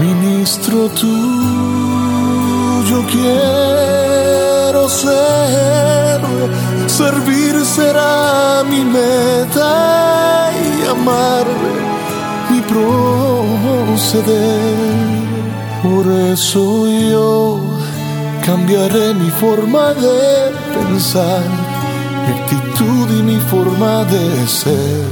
ministro 0.00 0.88
tuyo 0.88 3.00
quiero 3.10 4.01
ser, 4.88 6.20
servir 6.86 7.64
será 7.64 8.62
mi 8.68 8.84
meta 8.84 10.50
y 10.52 10.86
amar 10.88 11.46
mi 12.50 12.60
proceder. 12.60 14.32
Por 15.82 16.06
eso 16.32 16.86
yo 16.86 17.60
cambiaré 18.44 19.14
mi 19.14 19.30
forma 19.30 19.94
de 19.94 20.52
pensar, 20.74 21.42
mi 22.24 22.32
actitud 22.40 23.10
y 23.18 23.22
mi 23.22 23.38
forma 23.52 24.04
de 24.04 24.46
ser, 24.46 25.06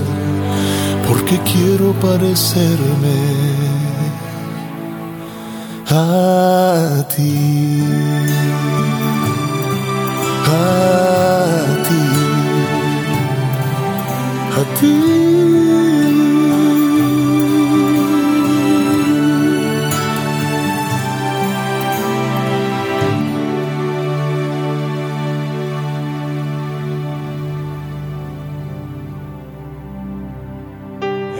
porque 1.09 1.39
quiero 1.51 1.93
parecerme 1.95 3.19
a 5.91 7.05
ti, 7.17 7.83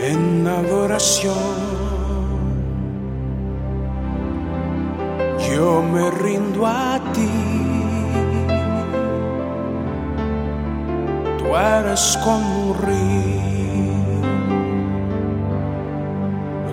En 0.03 0.47
adoración 0.47 1.50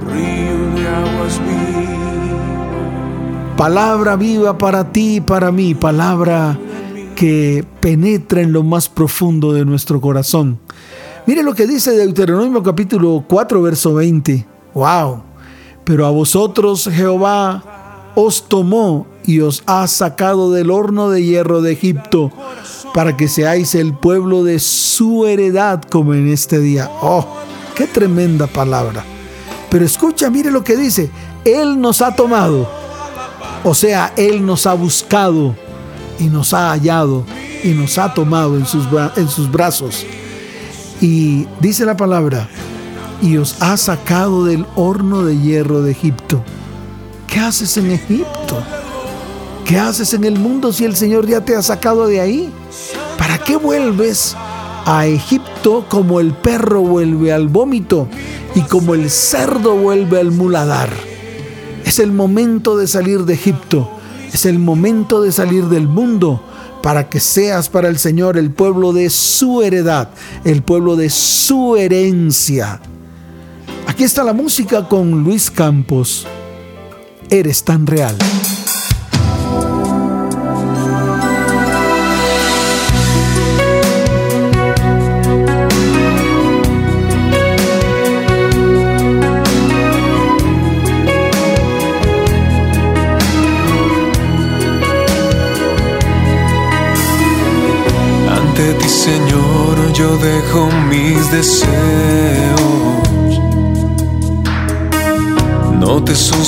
río, 0.00 0.74
de 0.74 0.88
aguas. 0.88 1.40
Palabra 3.56 4.16
viva 4.16 4.56
para 4.56 4.90
ti 4.90 5.16
y 5.16 5.20
para 5.20 5.52
mí, 5.52 5.74
palabra 5.74 6.58
que 7.14 7.66
penetra 7.80 8.40
en 8.40 8.52
lo 8.52 8.62
más 8.62 8.88
profundo 8.88 9.52
de 9.52 9.66
nuestro 9.66 10.00
corazón. 10.00 10.58
Mire 11.26 11.42
lo 11.42 11.54
que 11.54 11.66
dice 11.66 11.90
Deuteronomio 11.90 12.62
capítulo 12.62 13.24
4, 13.28 13.60
verso 13.60 13.92
20. 13.92 14.46
¡Wow! 14.72 15.22
Pero 15.84 16.06
a 16.06 16.10
vosotros, 16.10 16.88
Jehová, 16.90 17.62
os 18.14 18.48
tomó 18.48 19.06
y 19.24 19.40
os 19.40 19.62
ha 19.66 19.86
sacado 19.86 20.50
del 20.50 20.70
horno 20.70 21.10
de 21.10 21.22
hierro 21.22 21.60
de 21.60 21.72
Egipto 21.72 22.32
para 22.98 23.16
que 23.16 23.28
seáis 23.28 23.76
el 23.76 23.94
pueblo 23.94 24.42
de 24.42 24.58
su 24.58 25.24
heredad 25.24 25.80
como 25.82 26.14
en 26.14 26.26
este 26.26 26.58
día. 26.58 26.90
¡Oh! 27.00 27.24
¡Qué 27.76 27.86
tremenda 27.86 28.48
palabra! 28.48 29.04
Pero 29.70 29.84
escucha, 29.84 30.28
mire 30.30 30.50
lo 30.50 30.64
que 30.64 30.76
dice. 30.76 31.08
Él 31.44 31.80
nos 31.80 32.02
ha 32.02 32.16
tomado. 32.16 32.68
O 33.62 33.72
sea, 33.72 34.12
Él 34.16 34.44
nos 34.44 34.66
ha 34.66 34.74
buscado 34.74 35.54
y 36.18 36.24
nos 36.24 36.52
ha 36.52 36.70
hallado 36.70 37.24
y 37.62 37.68
nos 37.68 37.98
ha 37.98 38.12
tomado 38.12 38.56
en 38.56 38.66
sus, 38.66 38.88
en 39.14 39.28
sus 39.28 39.48
brazos. 39.48 40.04
Y 41.00 41.46
dice 41.60 41.84
la 41.84 41.96
palabra, 41.96 42.48
y 43.22 43.36
os 43.36 43.62
ha 43.62 43.76
sacado 43.76 44.44
del 44.44 44.66
horno 44.74 45.24
de 45.24 45.38
hierro 45.38 45.82
de 45.82 45.92
Egipto. 45.92 46.42
¿Qué 47.28 47.38
haces 47.38 47.76
en 47.76 47.92
Egipto? 47.92 48.60
¿Qué 49.64 49.78
haces 49.78 50.14
en 50.14 50.24
el 50.24 50.36
mundo 50.36 50.72
si 50.72 50.84
el 50.84 50.96
Señor 50.96 51.28
ya 51.28 51.44
te 51.44 51.54
ha 51.54 51.62
sacado 51.62 52.08
de 52.08 52.20
ahí? 52.20 52.52
¿Para 53.18 53.38
qué 53.38 53.56
vuelves 53.56 54.34
a 54.86 55.06
Egipto 55.06 55.84
como 55.88 56.20
el 56.20 56.32
perro 56.32 56.80
vuelve 56.80 57.32
al 57.32 57.48
vómito 57.48 58.08
y 58.54 58.62
como 58.62 58.94
el 58.94 59.10
cerdo 59.10 59.76
vuelve 59.76 60.20
al 60.20 60.32
muladar? 60.32 60.88
Es 61.84 61.98
el 61.98 62.12
momento 62.12 62.78
de 62.78 62.86
salir 62.86 63.24
de 63.24 63.34
Egipto, 63.34 63.90
es 64.32 64.46
el 64.46 64.58
momento 64.58 65.20
de 65.20 65.32
salir 65.32 65.64
del 65.64 65.88
mundo 65.88 66.42
para 66.82 67.10
que 67.10 67.20
seas 67.20 67.68
para 67.68 67.88
el 67.88 67.98
Señor 67.98 68.38
el 68.38 68.50
pueblo 68.50 68.94
de 68.94 69.10
su 69.10 69.62
heredad, 69.62 70.08
el 70.44 70.62
pueblo 70.62 70.96
de 70.96 71.10
su 71.10 71.76
herencia. 71.76 72.80
Aquí 73.86 74.04
está 74.04 74.24
la 74.24 74.32
música 74.32 74.88
con 74.88 75.24
Luis 75.24 75.50
Campos 75.50 76.26
eres 77.30 77.64
tan 77.64 77.86
real. 77.86 78.16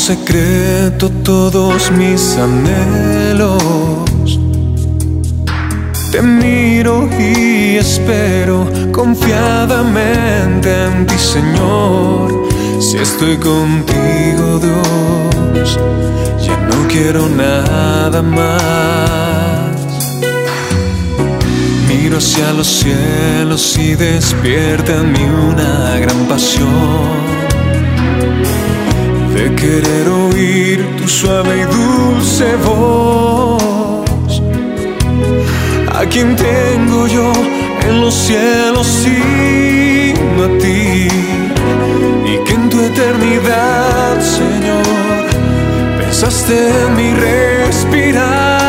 Secreto 0.00 1.10
todos 1.22 1.90
mis 1.92 2.36
anhelos. 2.36 3.60
Te 6.10 6.22
miro 6.22 7.08
y 7.18 7.76
espero 7.76 8.66
confiadamente 8.92 10.68
en 10.86 11.06
ti, 11.06 11.18
Señor. 11.18 12.48
Si 12.80 12.96
estoy 12.96 13.36
contigo, 13.36 14.58
Dios, 14.64 15.78
ya 16.46 16.56
no 16.56 16.88
quiero 16.88 17.28
nada 17.28 18.22
más 18.22 18.80
hacia 22.20 22.52
los 22.52 22.66
cielos 22.66 23.78
y 23.78 23.94
despierta 23.94 24.96
en 24.96 25.12
mí 25.12 25.24
una 25.24 25.98
gran 25.98 26.26
pasión 26.28 27.39
querer 29.56 30.08
oír 30.08 30.84
tu 30.98 31.08
suave 31.08 31.60
y 31.60 31.64
dulce 31.64 32.56
voz. 32.56 34.42
A 35.94 36.04
quien 36.06 36.36
tengo 36.36 37.06
yo 37.06 37.32
en 37.88 38.00
los 38.00 38.14
cielos 38.14 38.86
sino 39.04 40.44
a 40.44 40.58
ti 40.58 41.08
y 42.32 42.44
que 42.44 42.52
en 42.52 42.68
tu 42.68 42.80
eternidad, 42.80 44.20
Señor, 44.20 44.84
pensaste 45.98 46.56
en 46.82 46.96
mi 46.96 47.12
respirar. 47.14 48.59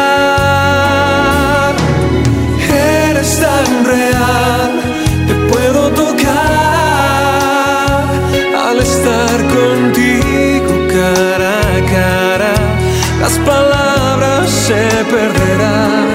Se 14.72 15.04
perderán. 15.16 16.08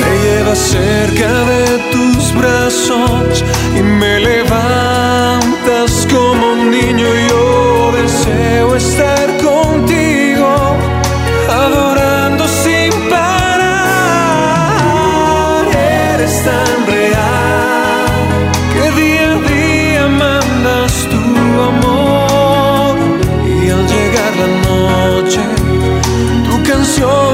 Me 0.00 0.10
llevas 0.24 0.58
cerca 0.58 1.30
de 1.52 1.64
tus 1.92 2.34
brazos 2.34 3.42
y 3.78 3.82
me 3.82 4.20
levantas 4.20 6.06
como 6.12 6.52
un 6.52 6.70
niño. 6.70 7.08
Yo 7.28 7.92
deseo 7.92 8.76
estar 8.76 9.31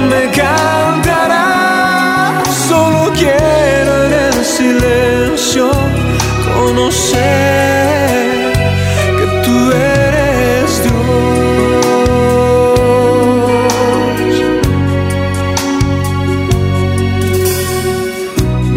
me 0.01 0.31
cantará. 0.31 1.45
Solo 2.69 3.13
quiero 3.13 4.05
en 4.07 4.13
el 4.13 4.45
silencio 4.45 5.71
conocer 6.55 8.53
que 9.19 9.27
tú 9.45 9.73
eres 9.73 10.83
Dios. 10.85 10.95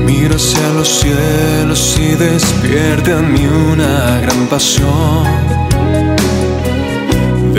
Miro 0.06 0.36
hacia 0.36 0.68
los 0.78 0.88
cielos 0.88 1.98
y 2.00 2.16
despierta 2.16 3.12
en 3.20 3.34
mí 3.34 3.46
una 3.46 4.20
gran 4.22 4.48
pasión 4.48 5.61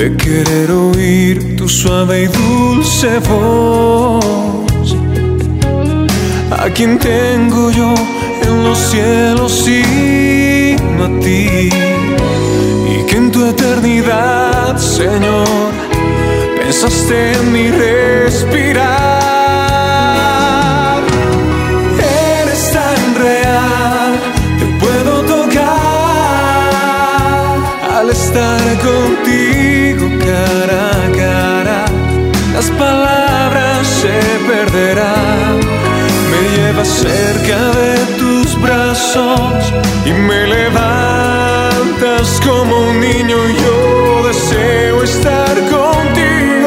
de 0.03 0.17
querer 0.17 0.69
oír 0.73 1.55
tu 1.57 1.69
suave 1.69 2.25
y 2.25 2.27
dulce 2.27 3.21
voz. 3.21 4.97
A 6.51 6.69
quien 6.75 6.99
tengo 6.99 7.71
yo 7.71 7.95
en 8.43 8.65
los 8.65 8.79
cielos 8.79 9.53
sino 9.65 11.05
a 11.05 11.21
ti. 11.21 11.71
Y 12.93 12.97
que 13.07 13.17
en 13.17 13.31
tu 13.31 13.47
eternidad, 13.47 14.77
Señor, 14.77 15.71
pensaste 16.57 17.35
en 17.35 17.53
mi 17.53 17.71
respirar. 17.71 18.83
Eres 22.41 22.73
tan 22.73 23.15
real, 23.27 24.11
te 24.59 24.67
puedo 24.83 25.13
tocar 25.35 26.73
al 27.99 28.11
estar 28.11 28.61
contigo 28.89 29.72
cara 30.25 30.81
a 31.05 31.13
cara, 31.13 31.85
las 32.55 32.71
palabras 32.71 33.87
se 33.87 34.19
perderán. 34.51 35.59
Me 36.31 36.41
llevas 36.57 36.89
cerca 36.89 37.59
de 37.81 37.97
tus 38.19 38.61
brazos 38.61 39.73
y 40.05 40.13
me 40.13 40.47
levantas 40.47 42.41
como 42.47 42.91
un 42.91 43.01
niño. 43.01 43.37
Yo 43.63 44.27
deseo 44.29 45.03
estar 45.03 45.55
contigo, 45.77 46.62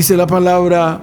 Dice 0.00 0.16
la 0.16 0.26
palabra, 0.26 0.98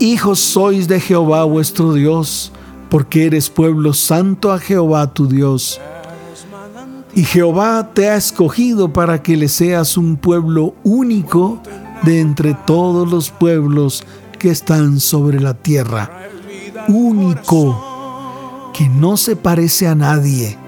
hijos 0.00 0.40
sois 0.40 0.88
de 0.88 0.98
Jehová 0.98 1.44
vuestro 1.44 1.94
Dios, 1.94 2.50
porque 2.90 3.26
eres 3.26 3.48
pueblo 3.48 3.92
santo 3.92 4.50
a 4.50 4.58
Jehová 4.58 5.14
tu 5.14 5.28
Dios. 5.28 5.80
Y 7.14 7.22
Jehová 7.22 7.92
te 7.94 8.10
ha 8.10 8.16
escogido 8.16 8.92
para 8.92 9.22
que 9.22 9.36
le 9.36 9.46
seas 9.46 9.96
un 9.96 10.16
pueblo 10.16 10.74
único 10.82 11.60
de 12.02 12.18
entre 12.18 12.54
todos 12.54 13.08
los 13.08 13.30
pueblos 13.30 14.02
que 14.40 14.50
están 14.50 14.98
sobre 14.98 15.38
la 15.38 15.54
tierra. 15.54 16.10
Único, 16.88 18.72
que 18.74 18.88
no 18.88 19.16
se 19.16 19.36
parece 19.36 19.86
a 19.86 19.94
nadie. 19.94 20.58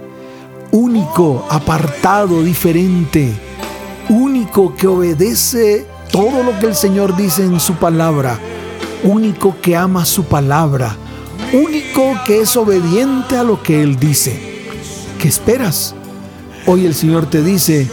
Único, 0.71 1.45
apartado, 1.51 2.41
diferente. 2.45 3.33
Único 4.09 4.77
que 4.77 4.87
obedece 4.87 5.98
todo 6.19 6.43
lo 6.43 6.59
que 6.59 6.67
el 6.67 6.75
Señor 6.75 7.15
dice 7.15 7.45
en 7.45 7.61
su 7.61 7.75
palabra, 7.75 8.41
único 9.05 9.55
que 9.63 9.77
ama 9.77 10.05
su 10.05 10.25
palabra, 10.25 10.97
único 11.53 12.13
que 12.27 12.41
es 12.41 12.57
obediente 12.57 13.37
a 13.37 13.45
lo 13.45 13.63
que 13.63 13.81
Él 13.85 14.01
dice. 14.01 14.37
¿Qué 15.21 15.29
esperas? 15.29 15.95
Hoy 16.67 16.87
el 16.87 16.97
Señor 16.97 17.27
te 17.27 17.41
dice, 17.41 17.87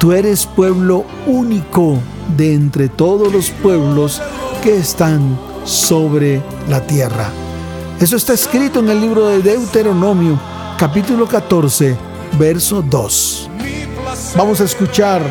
tú 0.00 0.10
eres 0.10 0.46
pueblo 0.46 1.04
único 1.28 2.00
de 2.36 2.54
entre 2.54 2.88
todos 2.88 3.32
los 3.32 3.50
pueblos 3.50 4.20
que 4.60 4.76
están 4.76 5.38
sobre 5.64 6.42
la 6.68 6.84
tierra. 6.84 7.30
Eso 8.00 8.16
está 8.16 8.32
escrito 8.32 8.80
en 8.80 8.88
el 8.88 9.00
libro 9.00 9.28
de 9.28 9.40
Deuteronomio, 9.42 10.40
capítulo 10.76 11.28
14, 11.28 11.96
verso 12.36 12.82
2. 12.82 13.50
Vamos 14.36 14.60
a 14.60 14.64
escuchar 14.64 15.22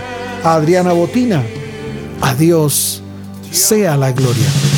a 0.41 0.53
Adriana 0.53 0.93
Botina. 0.93 1.43
A 2.23 2.33
Dios 2.35 3.01
sea 3.51 3.97
la 3.97 4.13
gloria. 4.13 4.72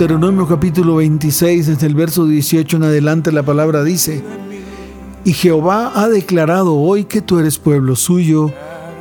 Deuteronomio 0.00 0.48
capítulo 0.48 0.96
26, 0.96 1.66
desde 1.66 1.86
el 1.86 1.94
verso 1.94 2.24
18 2.24 2.78
en 2.78 2.84
adelante, 2.84 3.32
la 3.32 3.42
palabra 3.42 3.84
dice, 3.84 4.24
y 5.26 5.34
Jehová 5.34 5.92
ha 5.94 6.08
declarado 6.08 6.74
hoy 6.74 7.04
que 7.04 7.20
tú 7.20 7.38
eres 7.38 7.58
pueblo 7.58 7.94
suyo 7.96 8.50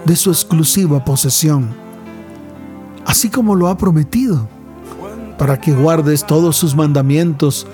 de 0.04 0.18
su 0.18 0.30
exclusiva 0.30 1.06
posesión, 1.06 1.70
así 3.06 3.30
como 3.30 3.56
lo 3.56 3.70
ha 3.70 3.78
prometido 3.78 4.46
para 5.38 5.62
que 5.62 5.72
guardes 5.72 6.28
todos 6.28 6.58
sus 6.58 6.76
mandamientos, 6.76 7.66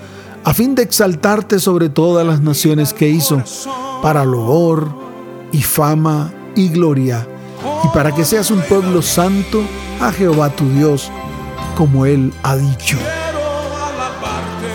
a 0.44 0.54
fin 0.54 0.76
de 0.76 0.84
exaltarte 0.84 1.58
sobre 1.58 1.88
todas 1.88 2.24
las 2.24 2.40
naciones 2.40 2.94
que 2.94 3.08
hizo, 3.08 3.42
para 4.02 4.24
loor 4.24 4.88
y 5.50 5.62
fama 5.62 6.32
y 6.54 6.68
gloria, 6.68 7.26
y 7.82 7.88
para 7.88 8.14
que 8.14 8.24
seas 8.24 8.52
un 8.52 8.60
pueblo 8.60 9.02
santo 9.02 9.62
a 10.00 10.12
Jehová 10.12 10.50
tu 10.50 10.68
Dios, 10.70 11.10
como 11.76 12.06
Él 12.06 12.32
ha 12.44 12.56
dicho. 12.56 12.96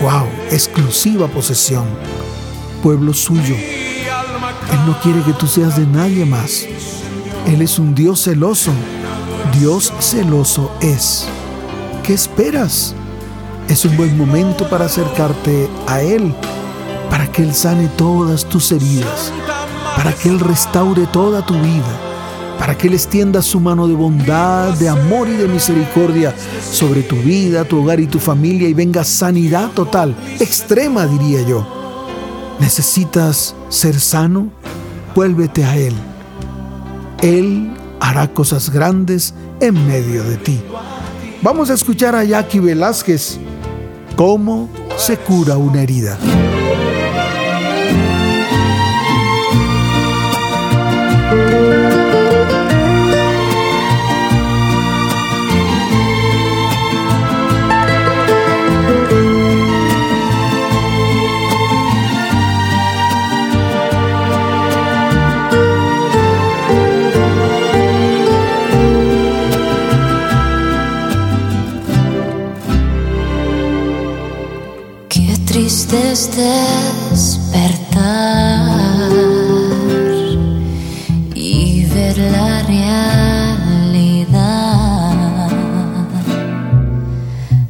¡Wow! 0.02 0.26
Exclusiva 0.50 1.28
posesión, 1.28 1.84
pueblo 2.82 3.14
suyo. 3.14 3.54
Él 3.54 4.78
no 4.84 4.98
quiere 5.00 5.22
que 5.22 5.32
tú 5.32 5.46
seas 5.46 5.76
de 5.76 5.86
nadie 5.86 6.24
más. 6.24 6.66
Él 7.46 7.62
es 7.62 7.78
un 7.78 7.94
Dios 7.94 8.24
celoso. 8.24 8.72
Dios 9.60 9.92
celoso 10.00 10.72
es. 10.80 11.28
¿Qué 12.02 12.14
esperas? 12.14 12.96
Es 13.68 13.84
un 13.84 13.96
buen 13.96 14.18
momento 14.18 14.68
para 14.68 14.86
acercarte 14.86 15.70
a 15.86 16.00
Él, 16.00 16.34
para 17.08 17.30
que 17.30 17.42
Él 17.42 17.54
sane 17.54 17.86
todas 17.96 18.44
tus 18.44 18.72
heridas, 18.72 19.32
para 19.94 20.12
que 20.12 20.30
Él 20.30 20.40
restaure 20.40 21.06
toda 21.06 21.46
tu 21.46 21.54
vida, 21.54 22.11
para 22.62 22.78
que 22.78 22.86
Él 22.86 22.94
extienda 22.94 23.42
su 23.42 23.58
mano 23.58 23.88
de 23.88 23.94
bondad, 23.94 24.72
de 24.74 24.88
amor 24.88 25.26
y 25.28 25.32
de 25.32 25.48
misericordia 25.48 26.32
sobre 26.62 27.02
tu 27.02 27.16
vida, 27.16 27.64
tu 27.64 27.82
hogar 27.82 27.98
y 27.98 28.06
tu 28.06 28.20
familia 28.20 28.68
y 28.68 28.72
venga 28.72 29.02
sanidad 29.02 29.70
total, 29.72 30.14
extrema 30.38 31.04
diría 31.08 31.42
yo. 31.42 31.66
¿Necesitas 32.60 33.56
ser 33.68 33.98
sano? 33.98 34.52
Vuélvete 35.12 35.64
a 35.64 35.76
Él. 35.76 35.94
Él 37.20 37.74
hará 37.98 38.28
cosas 38.28 38.70
grandes 38.70 39.34
en 39.58 39.84
medio 39.88 40.22
de 40.22 40.36
ti. 40.36 40.60
Vamos 41.42 41.68
a 41.68 41.74
escuchar 41.74 42.14
a 42.14 42.22
Jackie 42.22 42.60
Velázquez 42.60 43.40
cómo 44.14 44.68
se 44.96 45.16
cura 45.16 45.56
una 45.56 45.82
herida. 45.82 46.16
Despertar 76.30 77.90
y 81.34 81.84
ver 81.86 82.16
la 82.18 82.62
realidad, 82.62 83.58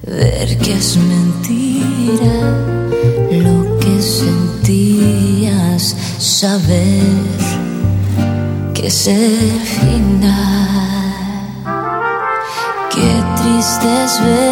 ver 0.07 0.59
que 0.59 0.75
es 0.75 0.99
mentira 0.99 2.35
lo 3.31 3.79
que 3.79 4.03
sentías, 4.03 5.97
saber 6.19 7.01
que 8.75 8.89
es 8.89 9.07
el 9.07 9.61
final. 9.61 10.33
Qué 12.91 13.25
triste 13.37 14.05
es 14.05 14.21
ver 14.21 14.52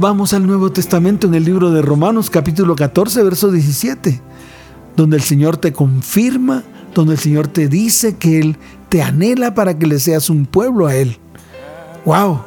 vamos 0.00 0.32
al 0.34 0.46
Nuevo 0.46 0.70
Testamento 0.72 1.26
en 1.26 1.34
el 1.34 1.44
libro 1.44 1.70
de 1.70 1.80
Romanos 1.80 2.30
capítulo 2.30 2.74
14, 2.74 3.22
verso 3.22 3.50
17, 3.50 4.20
donde 4.96 5.16
el 5.16 5.22
Señor 5.22 5.56
te 5.56 5.72
confirma, 5.72 6.62
donde 6.94 7.14
el 7.14 7.18
Señor 7.18 7.48
te 7.48 7.68
dice 7.68 8.16
que 8.16 8.40
Él 8.40 8.58
te 8.88 9.02
anhela 9.02 9.54
para 9.54 9.78
que 9.78 9.86
le 9.86 9.98
seas 9.98 10.28
un 10.28 10.46
pueblo 10.46 10.86
a 10.86 10.94
Él. 10.94 11.18
¡Wow! 12.04 12.40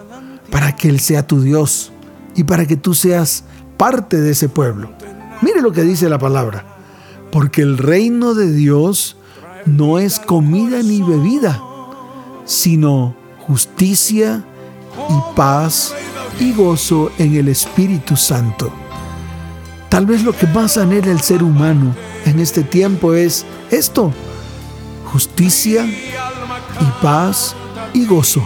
Para 0.51 0.75
que 0.75 0.89
Él 0.89 0.99
sea 0.99 1.25
tu 1.25 1.41
Dios 1.41 1.91
y 2.35 2.43
para 2.43 2.65
que 2.65 2.75
tú 2.75 2.93
seas 2.93 3.43
parte 3.77 4.19
de 4.19 4.31
ese 4.31 4.49
pueblo. 4.49 4.91
Mire 5.41 5.61
lo 5.61 5.71
que 5.71 5.83
dice 5.83 6.09
la 6.09 6.19
palabra. 6.19 6.65
Porque 7.31 7.61
el 7.61 7.77
reino 7.77 8.33
de 8.33 8.51
Dios 8.51 9.17
no 9.65 9.99
es 9.99 10.19
comida 10.19 10.81
ni 10.81 11.01
bebida, 11.01 11.61
sino 12.45 13.15
justicia 13.45 14.43
y 15.09 15.35
paz 15.35 15.93
y 16.39 16.53
gozo 16.53 17.11
en 17.17 17.35
el 17.35 17.47
Espíritu 17.49 18.15
Santo. 18.15 18.71
Tal 19.89 20.05
vez 20.05 20.23
lo 20.23 20.33
que 20.33 20.47
más 20.47 20.77
anhela 20.77 21.11
el 21.11 21.21
ser 21.21 21.43
humano 21.43 21.95
en 22.25 22.39
este 22.39 22.63
tiempo 22.63 23.13
es 23.13 23.45
esto, 23.71 24.13
justicia 25.11 25.85
y 25.85 27.03
paz 27.03 27.55
y 27.93 28.05
gozo. 28.05 28.45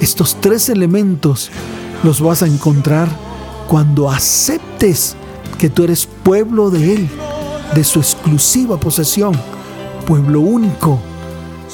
Estos 0.00 0.40
tres 0.40 0.68
elementos 0.68 1.50
los 2.02 2.20
vas 2.20 2.42
a 2.42 2.46
encontrar 2.46 3.08
cuando 3.68 4.10
aceptes 4.10 5.16
que 5.58 5.70
tú 5.70 5.84
eres 5.84 6.08
pueblo 6.24 6.70
de 6.70 6.94
Él, 6.94 7.08
de 7.74 7.84
su 7.84 8.00
exclusiva 8.00 8.80
posesión, 8.80 9.32
pueblo 10.06 10.40
único, 10.40 10.98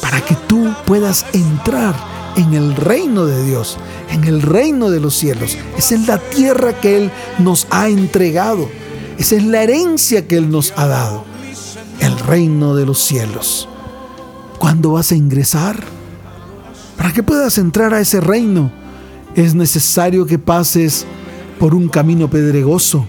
para 0.02 0.20
que 0.20 0.34
tú 0.46 0.68
puedas 0.84 1.24
entrar 1.32 1.94
en 2.36 2.54
el 2.54 2.76
reino 2.76 3.24
de 3.24 3.44
Dios, 3.44 3.78
en 4.10 4.24
el 4.24 4.42
reino 4.42 4.90
de 4.90 5.00
los 5.00 5.14
cielos. 5.14 5.56
Esa 5.76 5.94
es 5.94 6.06
la 6.06 6.18
tierra 6.18 6.80
que 6.80 6.96
Él 6.96 7.10
nos 7.38 7.66
ha 7.70 7.88
entregado. 7.88 8.68
Esa 9.18 9.36
es 9.36 9.44
la 9.44 9.62
herencia 9.62 10.26
que 10.26 10.36
Él 10.36 10.50
nos 10.50 10.72
ha 10.76 10.86
dado. 10.86 11.24
El 12.00 12.18
reino 12.18 12.74
de 12.74 12.86
los 12.86 13.00
cielos. 13.00 13.68
¿Cuándo 14.58 14.92
vas 14.92 15.12
a 15.12 15.16
ingresar? 15.16 15.82
Para 16.96 17.12
que 17.12 17.22
puedas 17.22 17.58
entrar 17.58 17.94
a 17.94 18.00
ese 18.00 18.20
reino, 18.20 18.72
es 19.34 19.54
necesario 19.54 20.26
que 20.26 20.38
pases 20.38 21.06
por 21.58 21.74
un 21.74 21.88
camino 21.88 22.28
pedregoso, 22.28 23.06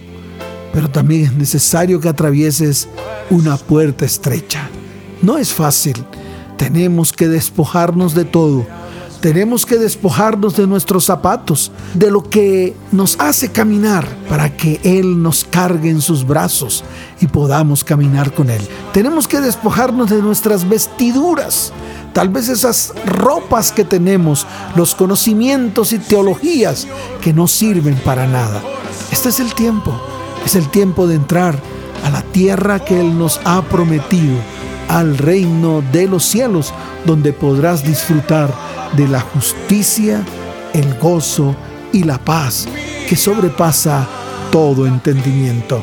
pero 0.73 0.89
también 0.89 1.25
es 1.25 1.33
necesario 1.33 1.99
que 1.99 2.09
atravieses 2.09 2.87
una 3.29 3.57
puerta 3.57 4.05
estrecha. 4.05 4.69
No 5.21 5.37
es 5.37 5.53
fácil. 5.53 5.95
Tenemos 6.57 7.13
que 7.13 7.27
despojarnos 7.27 8.13
de 8.13 8.25
todo. 8.25 8.65
Tenemos 9.21 9.65
que 9.65 9.77
despojarnos 9.77 10.55
de 10.55 10.65
nuestros 10.65 11.03
zapatos, 11.03 11.73
de 11.93 12.09
lo 12.09 12.23
que 12.23 12.73
nos 12.93 13.19
hace 13.19 13.51
caminar, 13.51 14.07
para 14.29 14.55
que 14.55 14.79
Él 14.83 15.21
nos 15.21 15.43
cargue 15.43 15.89
en 15.89 16.01
sus 16.01 16.25
brazos 16.25 16.85
y 17.19 17.27
podamos 17.27 17.83
caminar 17.83 18.33
con 18.33 18.49
Él. 18.49 18.61
Tenemos 18.93 19.27
que 19.27 19.41
despojarnos 19.41 20.09
de 20.09 20.21
nuestras 20.21 20.67
vestiduras, 20.69 21.73
tal 22.13 22.29
vez 22.29 22.47
esas 22.47 22.93
ropas 23.05 23.73
que 23.73 23.83
tenemos, 23.83 24.47
los 24.77 24.95
conocimientos 24.95 25.91
y 25.91 25.99
teologías 25.99 26.87
que 27.21 27.33
no 27.33 27.49
sirven 27.49 27.95
para 27.95 28.25
nada. 28.25 28.61
Este 29.11 29.29
es 29.29 29.41
el 29.41 29.53
tiempo, 29.53 29.99
es 30.45 30.55
el 30.55 30.69
tiempo 30.69 31.07
de 31.07 31.15
entrar 31.15 31.59
a 32.05 32.09
la 32.09 32.21
tierra 32.21 32.79
que 32.85 33.01
Él 33.01 33.19
nos 33.19 33.41
ha 33.43 33.63
prometido, 33.63 34.37
al 34.87 35.17
reino 35.17 35.83
de 35.91 36.07
los 36.07 36.23
cielos, 36.23 36.73
donde 37.05 37.33
podrás 37.33 37.83
disfrutar 37.83 38.68
de 38.93 39.07
la 39.07 39.21
justicia, 39.21 40.23
el 40.73 40.97
gozo 40.97 41.55
y 41.91 42.03
la 42.03 42.17
paz 42.17 42.67
que 43.07 43.15
sobrepasa 43.15 44.07
todo 44.51 44.85
entendimiento. 44.85 45.81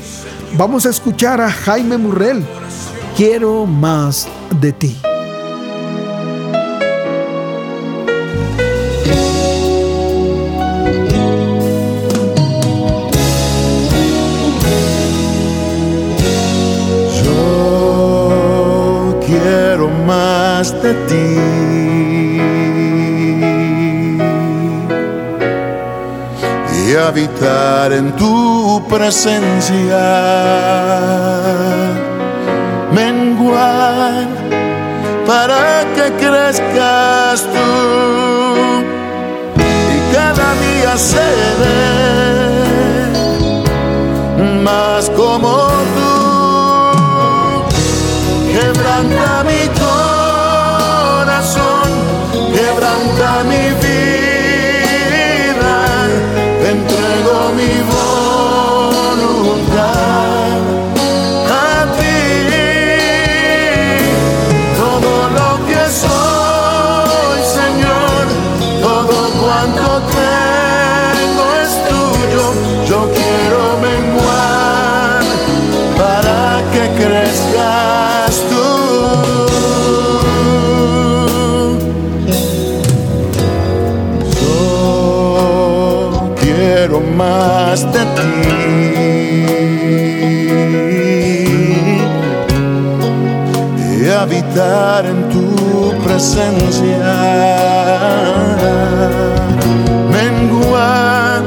Vamos 0.56 0.86
a 0.86 0.90
escuchar 0.90 1.40
a 1.40 1.50
Jaime 1.50 1.98
Murrell. 1.98 2.44
Quiero 3.16 3.66
más 3.66 4.28
de 4.60 4.72
ti. 4.72 4.96
En 27.92 28.12
tu 28.16 28.82
presencia. 28.88 30.04
Menguar 32.92 34.26
para 35.26 35.84
que 35.94 36.12
crezcas 36.24 37.42
tú. 37.54 37.68
Y 39.62 40.14
cada 40.14 40.48
día 40.64 40.96
seré 40.96 41.76
más 41.98 42.15
presencia. 96.16 97.12
Menguar 100.16 101.42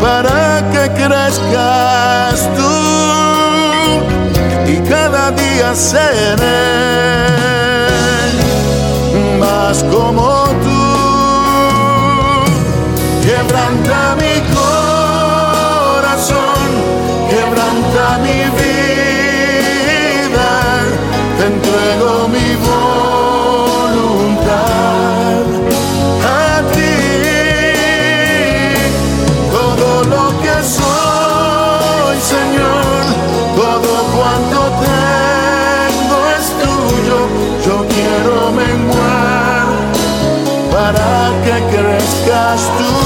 para 0.00 0.40
que 0.72 0.84
crezcas 1.00 2.36
tú 2.56 2.76
y 4.72 4.74
cada 4.88 5.24
día 5.42 5.68
seré 5.74 6.64
más 9.38 9.76
como 9.92 10.26
tú. 10.64 10.84
Quebranta 13.26 13.98
mi 14.22 14.36
corazón, 14.58 16.38
quebranta 17.28 18.04
mi 18.24 18.40
vida, 18.58 20.50
te 21.38 21.44
entrego 21.52 22.10
mi 22.28 22.46
voluntad 22.54 22.65
crezcas 42.26 42.70
tú. 42.78 43.05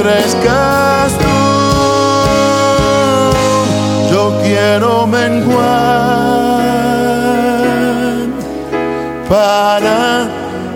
Crezcas 0.00 1.12
tú. 1.18 1.38
Yo 4.12 4.22
quiero 4.42 5.06
menguar 5.06 5.58
para 9.28 10.28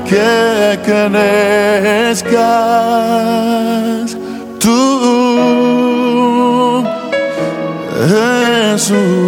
que 0.08 0.78
crezcas 0.84 2.36
tú, 4.58 4.82
Jesús. 8.08 9.21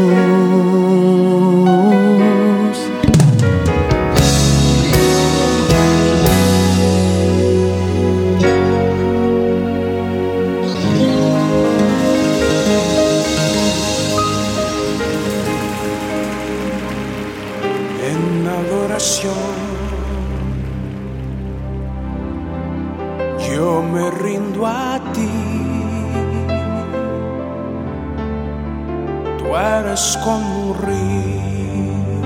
Como 30.24 30.70
un 30.70 30.74
río, 30.82 32.22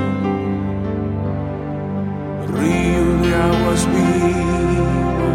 río 2.56 3.04
de 3.22 3.34
aguas 3.34 3.82
vivas, 3.92 5.28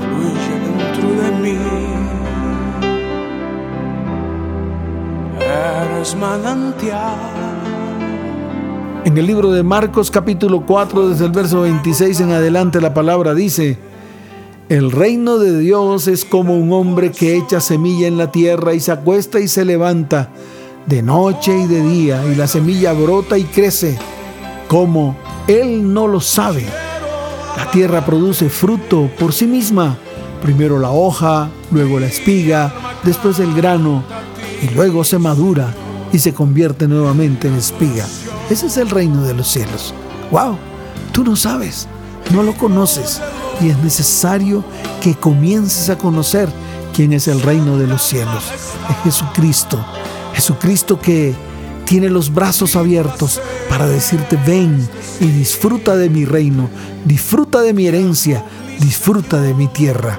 fluye 0.00 0.54
dentro 0.64 1.08
de 1.22 1.28
mí. 1.42 1.58
Eres 5.38 6.10
manantial. 6.16 7.18
En 9.04 9.18
el 9.18 9.26
libro 9.26 9.50
de 9.50 9.62
Marcos 9.62 10.10
capítulo 10.10 10.64
4, 10.64 11.10
desde 11.10 11.26
el 11.26 11.32
verso 11.32 11.60
26 11.60 12.20
en 12.20 12.32
adelante, 12.32 12.80
la 12.80 12.94
palabra 12.94 13.34
dice, 13.34 13.89
el 14.70 14.92
reino 14.92 15.38
de 15.38 15.58
Dios 15.58 16.06
es 16.06 16.24
como 16.24 16.56
un 16.56 16.72
hombre 16.72 17.10
que 17.10 17.36
echa 17.36 17.60
semilla 17.60 18.06
en 18.06 18.16
la 18.16 18.30
tierra 18.30 18.72
y 18.72 18.78
se 18.78 18.92
acuesta 18.92 19.40
y 19.40 19.48
se 19.48 19.64
levanta 19.64 20.30
de 20.86 21.02
noche 21.02 21.58
y 21.58 21.66
de 21.66 21.82
día 21.82 22.24
y 22.24 22.36
la 22.36 22.46
semilla 22.46 22.92
brota 22.92 23.36
y 23.36 23.42
crece 23.42 23.98
como 24.68 25.16
él 25.48 25.92
no 25.92 26.06
lo 26.06 26.20
sabe. 26.20 26.64
La 27.56 27.68
tierra 27.72 28.06
produce 28.06 28.48
fruto 28.48 29.10
por 29.18 29.32
sí 29.32 29.48
misma. 29.48 29.98
Primero 30.40 30.78
la 30.78 30.90
hoja, 30.90 31.50
luego 31.72 31.98
la 31.98 32.06
espiga, 32.06 32.72
después 33.02 33.40
el 33.40 33.52
grano 33.52 34.04
y 34.62 34.72
luego 34.72 35.02
se 35.02 35.18
madura 35.18 35.74
y 36.12 36.20
se 36.20 36.32
convierte 36.32 36.86
nuevamente 36.86 37.48
en 37.48 37.54
espiga. 37.54 38.06
Ese 38.48 38.68
es 38.68 38.76
el 38.76 38.88
reino 38.88 39.24
de 39.24 39.34
los 39.34 39.48
cielos. 39.48 39.92
¡Wow! 40.30 40.56
Tú 41.10 41.24
no 41.24 41.34
sabes, 41.34 41.88
no 42.32 42.44
lo 42.44 42.54
conoces 42.54 43.20
y 43.60 43.68
es 43.68 43.78
necesario 43.78 44.64
que 45.02 45.14
comiences 45.14 45.88
a 45.90 45.98
conocer 45.98 46.48
quién 46.94 47.12
es 47.12 47.28
el 47.28 47.40
reino 47.42 47.78
de 47.78 47.86
los 47.86 48.02
cielos. 48.02 48.44
Es 48.88 48.96
Jesucristo. 49.04 49.84
Jesucristo 50.34 51.00
que 51.00 51.34
tiene 51.84 52.08
los 52.08 52.32
brazos 52.32 52.76
abiertos 52.76 53.40
para 53.68 53.86
decirte 53.86 54.38
ven 54.46 54.88
y 55.20 55.26
disfruta 55.26 55.96
de 55.96 56.08
mi 56.08 56.24
reino, 56.24 56.70
disfruta 57.04 57.60
de 57.62 57.74
mi 57.74 57.86
herencia, 57.86 58.44
disfruta 58.80 59.40
de 59.40 59.54
mi 59.54 59.66
tierra. 59.66 60.18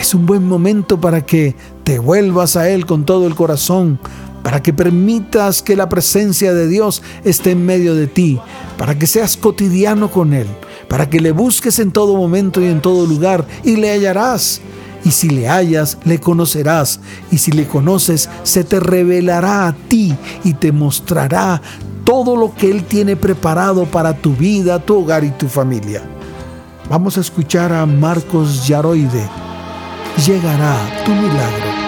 Es 0.00 0.14
un 0.14 0.26
buen 0.26 0.46
momento 0.46 1.00
para 1.00 1.24
que 1.24 1.54
te 1.84 1.98
vuelvas 1.98 2.56
a 2.56 2.68
Él 2.70 2.86
con 2.86 3.04
todo 3.04 3.26
el 3.26 3.34
corazón, 3.34 4.00
para 4.42 4.62
que 4.62 4.72
permitas 4.72 5.62
que 5.62 5.76
la 5.76 5.88
presencia 5.88 6.54
de 6.54 6.66
Dios 6.66 7.02
esté 7.24 7.52
en 7.52 7.64
medio 7.64 7.94
de 7.94 8.06
ti, 8.06 8.40
para 8.78 8.98
que 8.98 9.06
seas 9.06 9.36
cotidiano 9.36 10.10
con 10.10 10.32
Él, 10.32 10.48
para 10.92 11.08
que 11.08 11.20
le 11.20 11.32
busques 11.32 11.78
en 11.78 11.90
todo 11.90 12.18
momento 12.18 12.60
y 12.60 12.66
en 12.66 12.82
todo 12.82 13.06
lugar 13.06 13.46
y 13.64 13.76
le 13.76 13.92
hallarás. 13.92 14.60
Y 15.06 15.10
si 15.10 15.30
le 15.30 15.48
hallas, 15.48 15.96
le 16.04 16.20
conocerás. 16.20 17.00
Y 17.30 17.38
si 17.38 17.50
le 17.50 17.66
conoces, 17.66 18.28
se 18.42 18.62
te 18.62 18.78
revelará 18.78 19.68
a 19.68 19.72
ti 19.72 20.14
y 20.44 20.52
te 20.52 20.70
mostrará 20.70 21.62
todo 22.04 22.36
lo 22.36 22.54
que 22.54 22.70
Él 22.70 22.84
tiene 22.84 23.16
preparado 23.16 23.86
para 23.86 24.12
tu 24.12 24.36
vida, 24.36 24.80
tu 24.80 24.98
hogar 24.98 25.24
y 25.24 25.30
tu 25.30 25.48
familia. 25.48 26.02
Vamos 26.90 27.16
a 27.16 27.22
escuchar 27.22 27.72
a 27.72 27.86
Marcos 27.86 28.68
Yaroide. 28.68 29.26
Llegará 30.26 30.76
tu 31.06 31.12
milagro. 31.12 31.81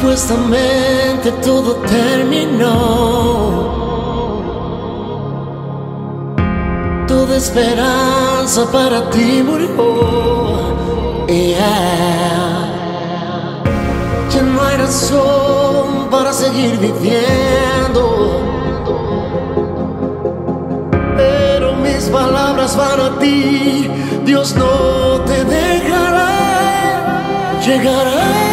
Supuestamente 0.00 1.32
todo 1.42 1.74
terminó. 1.88 2.68
Toda 7.08 7.36
esperanza 7.36 8.70
para 8.70 9.10
ti 9.10 9.42
murió. 9.44 11.26
Yeah. 11.26 11.58
Ya 14.30 14.42
no 14.42 14.62
hay 14.62 14.76
razón 14.76 16.06
para 16.12 16.32
seguir 16.32 16.78
viviendo. 16.78 18.40
Pero 21.16 21.74
mis 21.74 22.04
palabras 22.04 22.76
van 22.76 23.00
a 23.00 23.18
ti. 23.18 23.90
Dios 24.24 24.54
no 24.54 25.22
te 25.26 25.44
dejará. 25.44 26.28
Llegará 27.66 28.47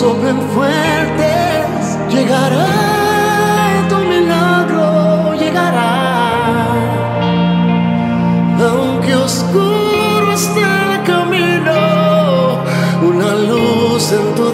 soplen 0.00 0.40
fuertes, 0.54 1.98
llegará 2.08 2.66
tu 3.90 3.96
milagro, 3.96 5.34
llegará, 5.34 5.92
aunque 8.66 9.14
oscuro 9.14 10.32
esté 10.32 10.62
el 10.62 11.02
camino, 11.02 12.64
una 13.10 13.30
luz 13.50 14.10
en 14.12 14.34
tu 14.36 14.49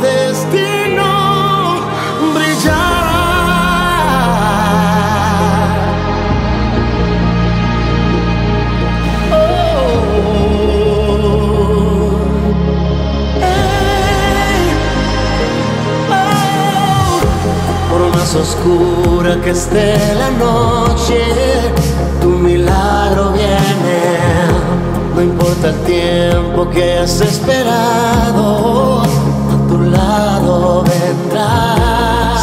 oscura 18.41 19.41
que 19.43 19.51
esté 19.51 19.97
la 20.15 20.31
noche, 20.31 21.21
tu 22.21 22.29
milagro 22.29 23.33
viene. 23.33 24.01
No 25.15 25.23
importa 25.23 25.69
el 25.69 25.81
tiempo 25.85 26.69
que 26.71 26.99
has 26.99 27.21
esperado, 27.21 29.03
a 29.03 29.69
tu 29.69 29.79
lado 29.81 30.85
vendrá. 30.85 31.75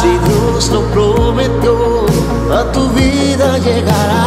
Si 0.00 0.08
Dios 0.28 0.70
lo 0.70 0.82
prometió, 0.92 2.06
a 2.52 2.72
tu 2.72 2.88
vida 2.90 3.58
llegará. 3.58 4.24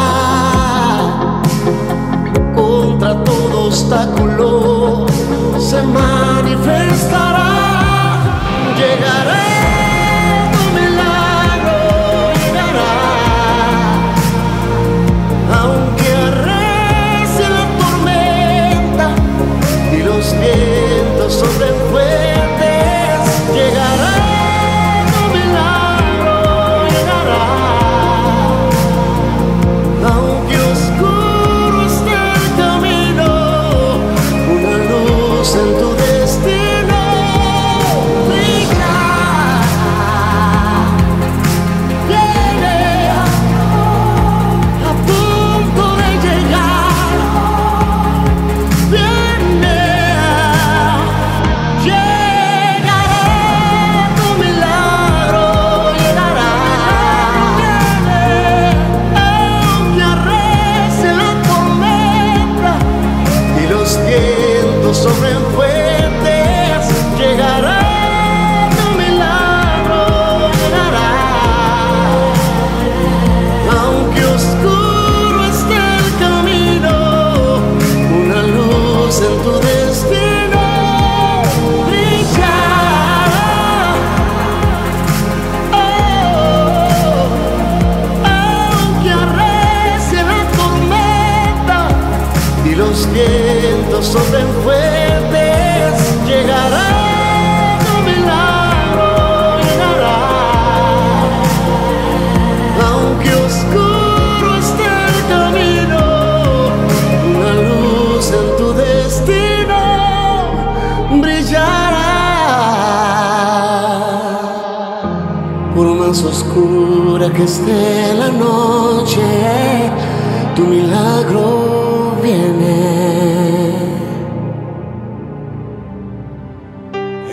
Contra 2.55 3.24
todo 3.24 3.68
obstáculo 3.68 5.05
se 5.59 5.82
manifestará. 5.84 7.26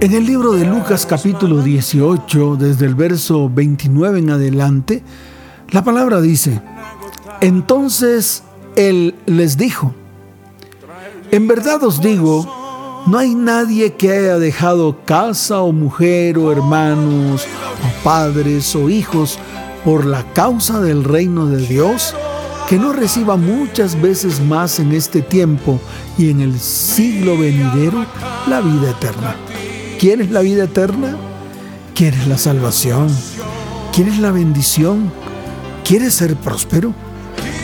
En 0.00 0.12
el 0.12 0.26
libro 0.26 0.52
de 0.52 0.66
Lucas 0.66 1.06
capítulo 1.06 1.62
18, 1.62 2.56
desde 2.56 2.84
el 2.84 2.94
verso 2.94 3.48
29 3.48 4.18
en 4.18 4.30
adelante, 4.30 5.02
la 5.70 5.82
palabra 5.82 6.20
dice, 6.20 6.60
entonces 7.40 8.42
él 8.76 9.14
les 9.26 9.56
dijo, 9.56 9.94
en 11.30 11.46
verdad 11.46 11.82
os 11.84 12.00
digo, 12.00 13.02
no 13.06 13.18
hay 13.18 13.34
nadie 13.34 13.94
que 13.94 14.10
haya 14.12 14.38
dejado 14.38 15.04
casa 15.04 15.60
o 15.60 15.72
mujer 15.72 16.38
o 16.38 16.52
hermanos 16.52 17.46
o 17.46 18.04
padres 18.04 18.74
o 18.76 18.90
hijos 18.90 19.38
por 19.84 20.04
la 20.04 20.24
causa 20.32 20.80
del 20.80 21.04
reino 21.04 21.46
de 21.46 21.66
Dios 21.66 22.14
que 22.68 22.78
no 22.78 22.92
reciba 22.92 23.36
muchas 23.36 24.00
veces 24.00 24.40
más 24.40 24.80
en 24.80 24.92
este 24.92 25.22
tiempo 25.22 25.78
y 26.18 26.30
en 26.30 26.40
el 26.40 26.58
siglo 26.58 27.38
venidero 27.38 28.04
la 28.48 28.60
vida 28.60 28.90
eterna. 28.90 29.36
¿Quieres 30.04 30.30
la 30.30 30.42
vida 30.42 30.64
eterna? 30.64 31.16
¿Quieres 31.94 32.26
la 32.26 32.36
salvación? 32.36 33.08
¿Quieres 33.90 34.18
la 34.18 34.32
bendición? 34.32 35.10
¿Quieres 35.82 36.12
ser 36.12 36.36
próspero? 36.36 36.92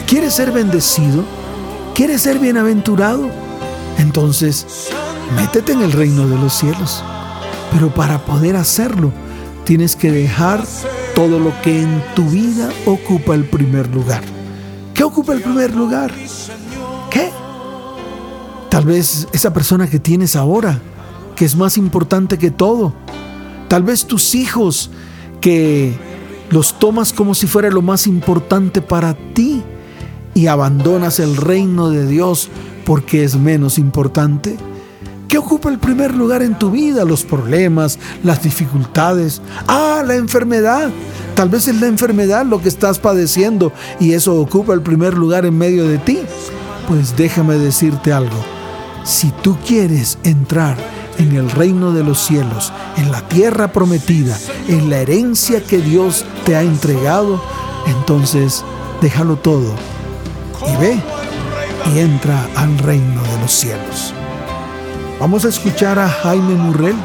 ¿Quieres 0.06 0.32
ser 0.32 0.50
bendecido? 0.50 1.22
¿Quieres 1.94 2.22
ser 2.22 2.38
bienaventurado? 2.38 3.28
Entonces, 3.98 4.88
métete 5.36 5.72
en 5.72 5.82
el 5.82 5.92
reino 5.92 6.26
de 6.26 6.36
los 6.36 6.54
cielos. 6.54 7.04
Pero 7.72 7.92
para 7.92 8.24
poder 8.24 8.56
hacerlo, 8.56 9.12
tienes 9.64 9.94
que 9.94 10.10
dejar 10.10 10.64
todo 11.14 11.38
lo 11.38 11.52
que 11.60 11.82
en 11.82 12.02
tu 12.14 12.24
vida 12.24 12.70
ocupa 12.86 13.34
el 13.34 13.44
primer 13.44 13.86
lugar. 13.94 14.22
¿Qué 14.94 15.04
ocupa 15.04 15.34
el 15.34 15.42
primer 15.42 15.76
lugar? 15.76 16.10
¿Qué? 17.10 17.30
Tal 18.70 18.86
vez 18.86 19.28
esa 19.34 19.52
persona 19.52 19.90
que 19.90 19.98
tienes 19.98 20.36
ahora, 20.36 20.80
que 21.40 21.46
es 21.46 21.56
más 21.56 21.78
importante 21.78 22.36
que 22.36 22.50
todo. 22.50 22.92
Tal 23.68 23.82
vez 23.82 24.04
tus 24.04 24.34
hijos, 24.34 24.90
que 25.40 25.94
los 26.50 26.78
tomas 26.78 27.14
como 27.14 27.34
si 27.34 27.46
fuera 27.46 27.70
lo 27.70 27.80
más 27.80 28.06
importante 28.06 28.82
para 28.82 29.14
ti 29.32 29.62
y 30.34 30.48
abandonas 30.48 31.18
el 31.18 31.38
reino 31.38 31.88
de 31.88 32.06
Dios 32.06 32.50
porque 32.84 33.24
es 33.24 33.36
menos 33.36 33.78
importante. 33.78 34.58
¿Qué 35.28 35.38
ocupa 35.38 35.70
el 35.70 35.78
primer 35.78 36.14
lugar 36.14 36.42
en 36.42 36.58
tu 36.58 36.72
vida? 36.72 37.06
Los 37.06 37.24
problemas, 37.24 37.98
las 38.22 38.42
dificultades. 38.42 39.40
Ah, 39.66 40.02
la 40.06 40.16
enfermedad. 40.16 40.90
Tal 41.34 41.48
vez 41.48 41.68
es 41.68 41.80
la 41.80 41.86
enfermedad 41.86 42.44
lo 42.44 42.60
que 42.60 42.68
estás 42.68 42.98
padeciendo 42.98 43.72
y 43.98 44.12
eso 44.12 44.38
ocupa 44.38 44.74
el 44.74 44.82
primer 44.82 45.16
lugar 45.16 45.46
en 45.46 45.56
medio 45.56 45.88
de 45.88 45.96
ti. 45.96 46.18
Pues 46.86 47.16
déjame 47.16 47.54
decirte 47.54 48.12
algo. 48.12 48.36
Si 49.04 49.30
tú 49.42 49.56
quieres 49.66 50.18
entrar 50.22 50.76
en 51.20 51.36
el 51.36 51.50
reino 51.50 51.92
de 51.92 52.02
los 52.02 52.18
cielos, 52.18 52.72
en 52.96 53.12
la 53.12 53.20
tierra 53.28 53.72
prometida, 53.72 54.38
en 54.68 54.88
la 54.88 54.98
herencia 54.98 55.62
que 55.62 55.78
Dios 55.78 56.24
te 56.46 56.56
ha 56.56 56.62
entregado, 56.62 57.42
entonces 57.86 58.64
déjalo 59.02 59.36
todo 59.36 59.74
y 60.66 60.76
ve 60.80 61.00
y 61.94 61.98
entra 61.98 62.48
al 62.56 62.78
reino 62.78 63.22
de 63.22 63.38
los 63.40 63.52
cielos. 63.52 64.14
Vamos 65.20 65.44
a 65.44 65.48
escuchar 65.48 65.98
a 65.98 66.08
Jaime 66.08 66.54
Murrell, 66.54 66.96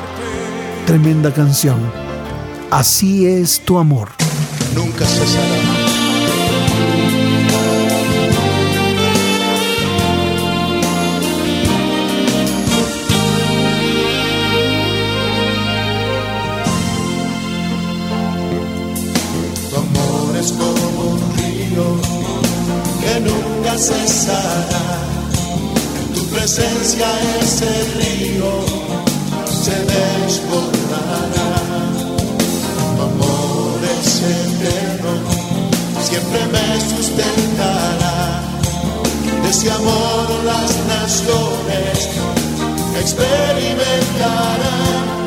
tremenda 0.86 1.34
canción. 1.34 1.80
Así 2.72 3.28
es 3.28 3.59
tu 3.66 3.78
amor. 3.78 4.09
nunca 4.74 5.05
cesará. 5.05 5.85
Cesará. 23.78 24.86
Tu 26.14 26.22
presencia 26.28 27.08
ese 27.42 27.72
río 28.00 28.52
se 29.46 29.76
desbordará. 29.94 31.50
Tu 32.96 33.02
amor 33.02 33.80
es 34.00 34.10
eterno, 34.22 35.14
siempre 36.02 36.40
me 36.54 36.68
sustentará. 36.90 38.16
De 39.44 39.50
ese 39.50 39.70
amor 39.72 40.26
las 40.46 40.72
naciones 40.88 41.98
experimentarán. 43.02 45.25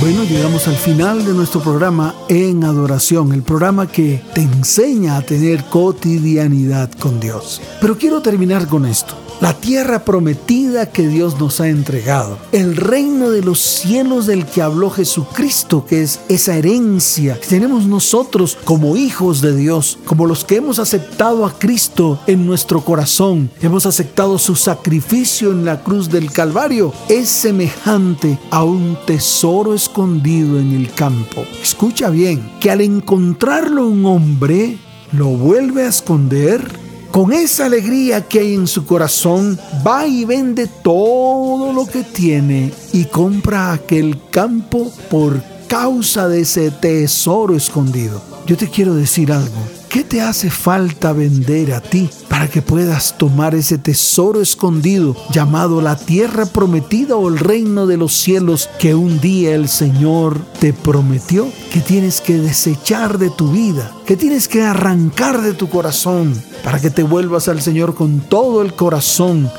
Bueno, 0.00 0.24
llegamos 0.24 0.66
al 0.66 0.74
final 0.74 1.24
de 1.24 1.32
nuestro 1.32 1.60
programa 1.60 2.14
En 2.28 2.64
Adoración, 2.64 3.32
el 3.32 3.42
programa 3.42 3.86
que 3.86 4.20
te 4.34 4.40
enseña 4.40 5.16
a 5.16 5.22
tener 5.22 5.64
cotidianidad 5.64 6.90
con 6.92 7.20
Dios. 7.20 7.62
Pero 7.80 7.96
quiero 7.96 8.20
terminar 8.20 8.66
con 8.66 8.84
esto. 8.84 9.29
La 9.40 9.54
tierra 9.54 10.04
prometida 10.04 10.90
que 10.90 11.08
Dios 11.08 11.40
nos 11.40 11.62
ha 11.62 11.68
entregado, 11.68 12.36
el 12.52 12.76
reino 12.76 13.30
de 13.30 13.40
los 13.40 13.58
cielos 13.58 14.26
del 14.26 14.44
que 14.44 14.60
habló 14.60 14.90
Jesucristo, 14.90 15.86
que 15.86 16.02
es 16.02 16.20
esa 16.28 16.56
herencia 16.56 17.40
que 17.40 17.46
tenemos 17.46 17.86
nosotros 17.86 18.58
como 18.64 18.98
hijos 18.98 19.40
de 19.40 19.56
Dios, 19.56 19.98
como 20.04 20.26
los 20.26 20.44
que 20.44 20.56
hemos 20.56 20.78
aceptado 20.78 21.46
a 21.46 21.58
Cristo 21.58 22.20
en 22.26 22.46
nuestro 22.46 22.82
corazón, 22.82 23.50
hemos 23.62 23.86
aceptado 23.86 24.38
su 24.38 24.56
sacrificio 24.56 25.52
en 25.52 25.64
la 25.64 25.82
cruz 25.82 26.10
del 26.10 26.30
Calvario, 26.32 26.92
es 27.08 27.30
semejante 27.30 28.38
a 28.50 28.62
un 28.62 28.98
tesoro 29.06 29.72
escondido 29.72 30.58
en 30.58 30.74
el 30.74 30.92
campo. 30.92 31.46
Escucha 31.62 32.10
bien, 32.10 32.58
que 32.60 32.70
al 32.70 32.82
encontrarlo 32.82 33.88
un 33.88 34.04
hombre, 34.04 34.76
lo 35.12 35.28
vuelve 35.28 35.84
a 35.84 35.88
esconder 35.88 36.89
con 37.10 37.32
esa 37.32 37.66
alegría 37.66 38.26
que 38.26 38.40
hay 38.40 38.54
en 38.54 38.66
su 38.66 38.86
corazón, 38.86 39.58
va 39.86 40.06
y 40.06 40.24
vende 40.24 40.66
todo 40.66 41.72
lo 41.72 41.86
que 41.86 42.04
tiene 42.04 42.72
y 42.92 43.04
compra 43.04 43.72
aquel 43.72 44.18
campo 44.30 44.92
por 45.10 45.42
causa 45.68 46.28
de 46.28 46.42
ese 46.42 46.70
tesoro 46.70 47.56
escondido. 47.56 48.22
Yo 48.46 48.56
te 48.56 48.68
quiero 48.68 48.94
decir 48.94 49.32
algo. 49.32 49.79
¿Qué 49.90 50.04
te 50.04 50.20
hace 50.20 50.50
falta 50.52 51.12
vender 51.12 51.72
a 51.72 51.80
ti 51.80 52.08
para 52.28 52.46
que 52.46 52.62
puedas 52.62 53.18
tomar 53.18 53.56
ese 53.56 53.76
tesoro 53.76 54.40
escondido 54.40 55.16
llamado 55.32 55.80
la 55.80 55.96
tierra 55.96 56.46
prometida 56.46 57.16
o 57.16 57.28
el 57.28 57.40
reino 57.40 57.88
de 57.88 57.96
los 57.96 58.12
cielos 58.12 58.70
que 58.78 58.94
un 58.94 59.20
día 59.20 59.52
el 59.52 59.68
Señor 59.68 60.38
te 60.60 60.72
prometió? 60.72 61.48
Que 61.72 61.80
tienes 61.80 62.20
que 62.20 62.38
desechar 62.38 63.18
de 63.18 63.30
tu 63.30 63.50
vida, 63.50 63.90
que 64.06 64.16
tienes 64.16 64.46
que 64.46 64.62
arrancar 64.62 65.42
de 65.42 65.54
tu 65.54 65.68
corazón 65.68 66.40
para 66.62 66.78
que 66.78 66.90
te 66.90 67.02
vuelvas 67.02 67.48
al 67.48 67.60
Señor 67.60 67.96
con 67.96 68.20
todo 68.20 68.62
el 68.62 68.74
corazón 68.74 69.50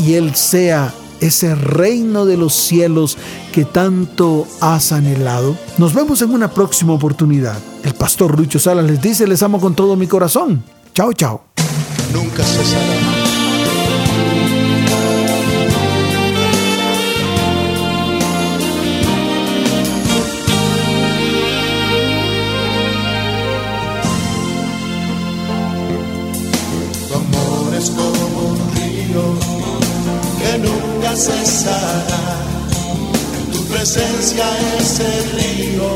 y 0.00 0.14
Él 0.14 0.34
sea 0.34 0.92
ese 1.20 1.54
reino 1.54 2.26
de 2.26 2.36
los 2.36 2.54
cielos 2.54 3.16
que 3.52 3.64
tanto 3.64 4.46
has 4.60 4.92
anhelado. 4.92 5.56
Nos 5.78 5.94
vemos 5.94 6.22
en 6.22 6.30
una 6.30 6.50
próxima 6.50 6.92
oportunidad. 6.92 7.58
El 7.84 7.94
pastor 7.94 8.38
Lucho 8.38 8.58
Salas 8.58 8.84
les 8.84 9.00
dice, 9.00 9.26
les 9.26 9.42
amo 9.42 9.60
con 9.60 9.74
todo 9.74 9.96
mi 9.96 10.06
corazón. 10.06 10.62
Chao, 10.94 11.12
chao. 11.12 11.44
nunca 12.12 12.42
cesará. 12.42 13.05
Cesará. 31.16 32.24
En 33.38 33.46
tu 33.52 33.60
presencia 33.64 34.44
ese 34.78 35.10
río 35.36 35.90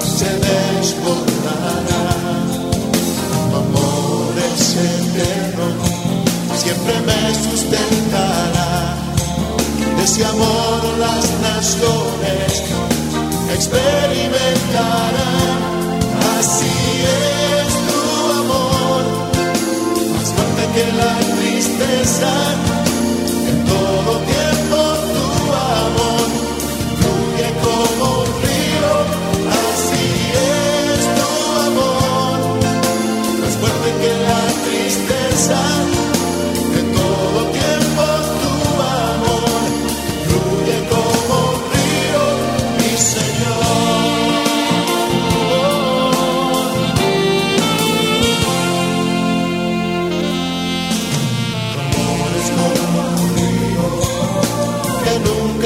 se 0.00 0.30
desbordará. 0.48 2.04
Tu 3.50 3.56
amor 3.64 4.34
es 4.52 4.62
eterno, 4.76 5.66
siempre 6.56 6.94
me 7.08 7.20
sustentará. 7.34 8.70
De 9.96 10.02
ese 10.04 10.22
amor 10.24 10.80
las 10.98 11.24
naciones 11.50 12.52
experimentarán. 13.54 15.60
Así 16.38 16.76
es 17.04 17.72
tu 17.88 18.00
amor, 18.40 19.02
más 20.14 20.28
fuerte 20.34 20.62
que 20.74 20.84
la 20.96 21.12
tristeza. 21.36 22.32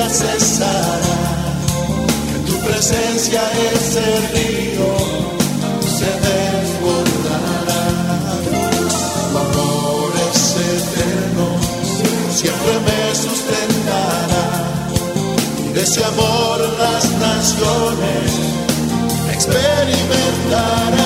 Cesará. 0.05 1.17
En 2.35 2.45
tu 2.45 2.59
presencia 2.61 3.41
ese 3.75 4.05
río 4.35 4.93
se 5.97 6.11
desbordará. 6.27 7.85
Tu 9.31 9.39
amor 9.39 10.13
es 10.31 10.41
eterno, 10.77 11.47
siempre 12.31 12.73
me 12.87 13.01
sustentará. 13.15 14.45
Y 15.65 15.69
de 15.73 15.83
ese 15.83 16.05
amor 16.05 16.59
las 16.79 17.05
naciones 17.13 18.31
experimentarán. 19.33 21.06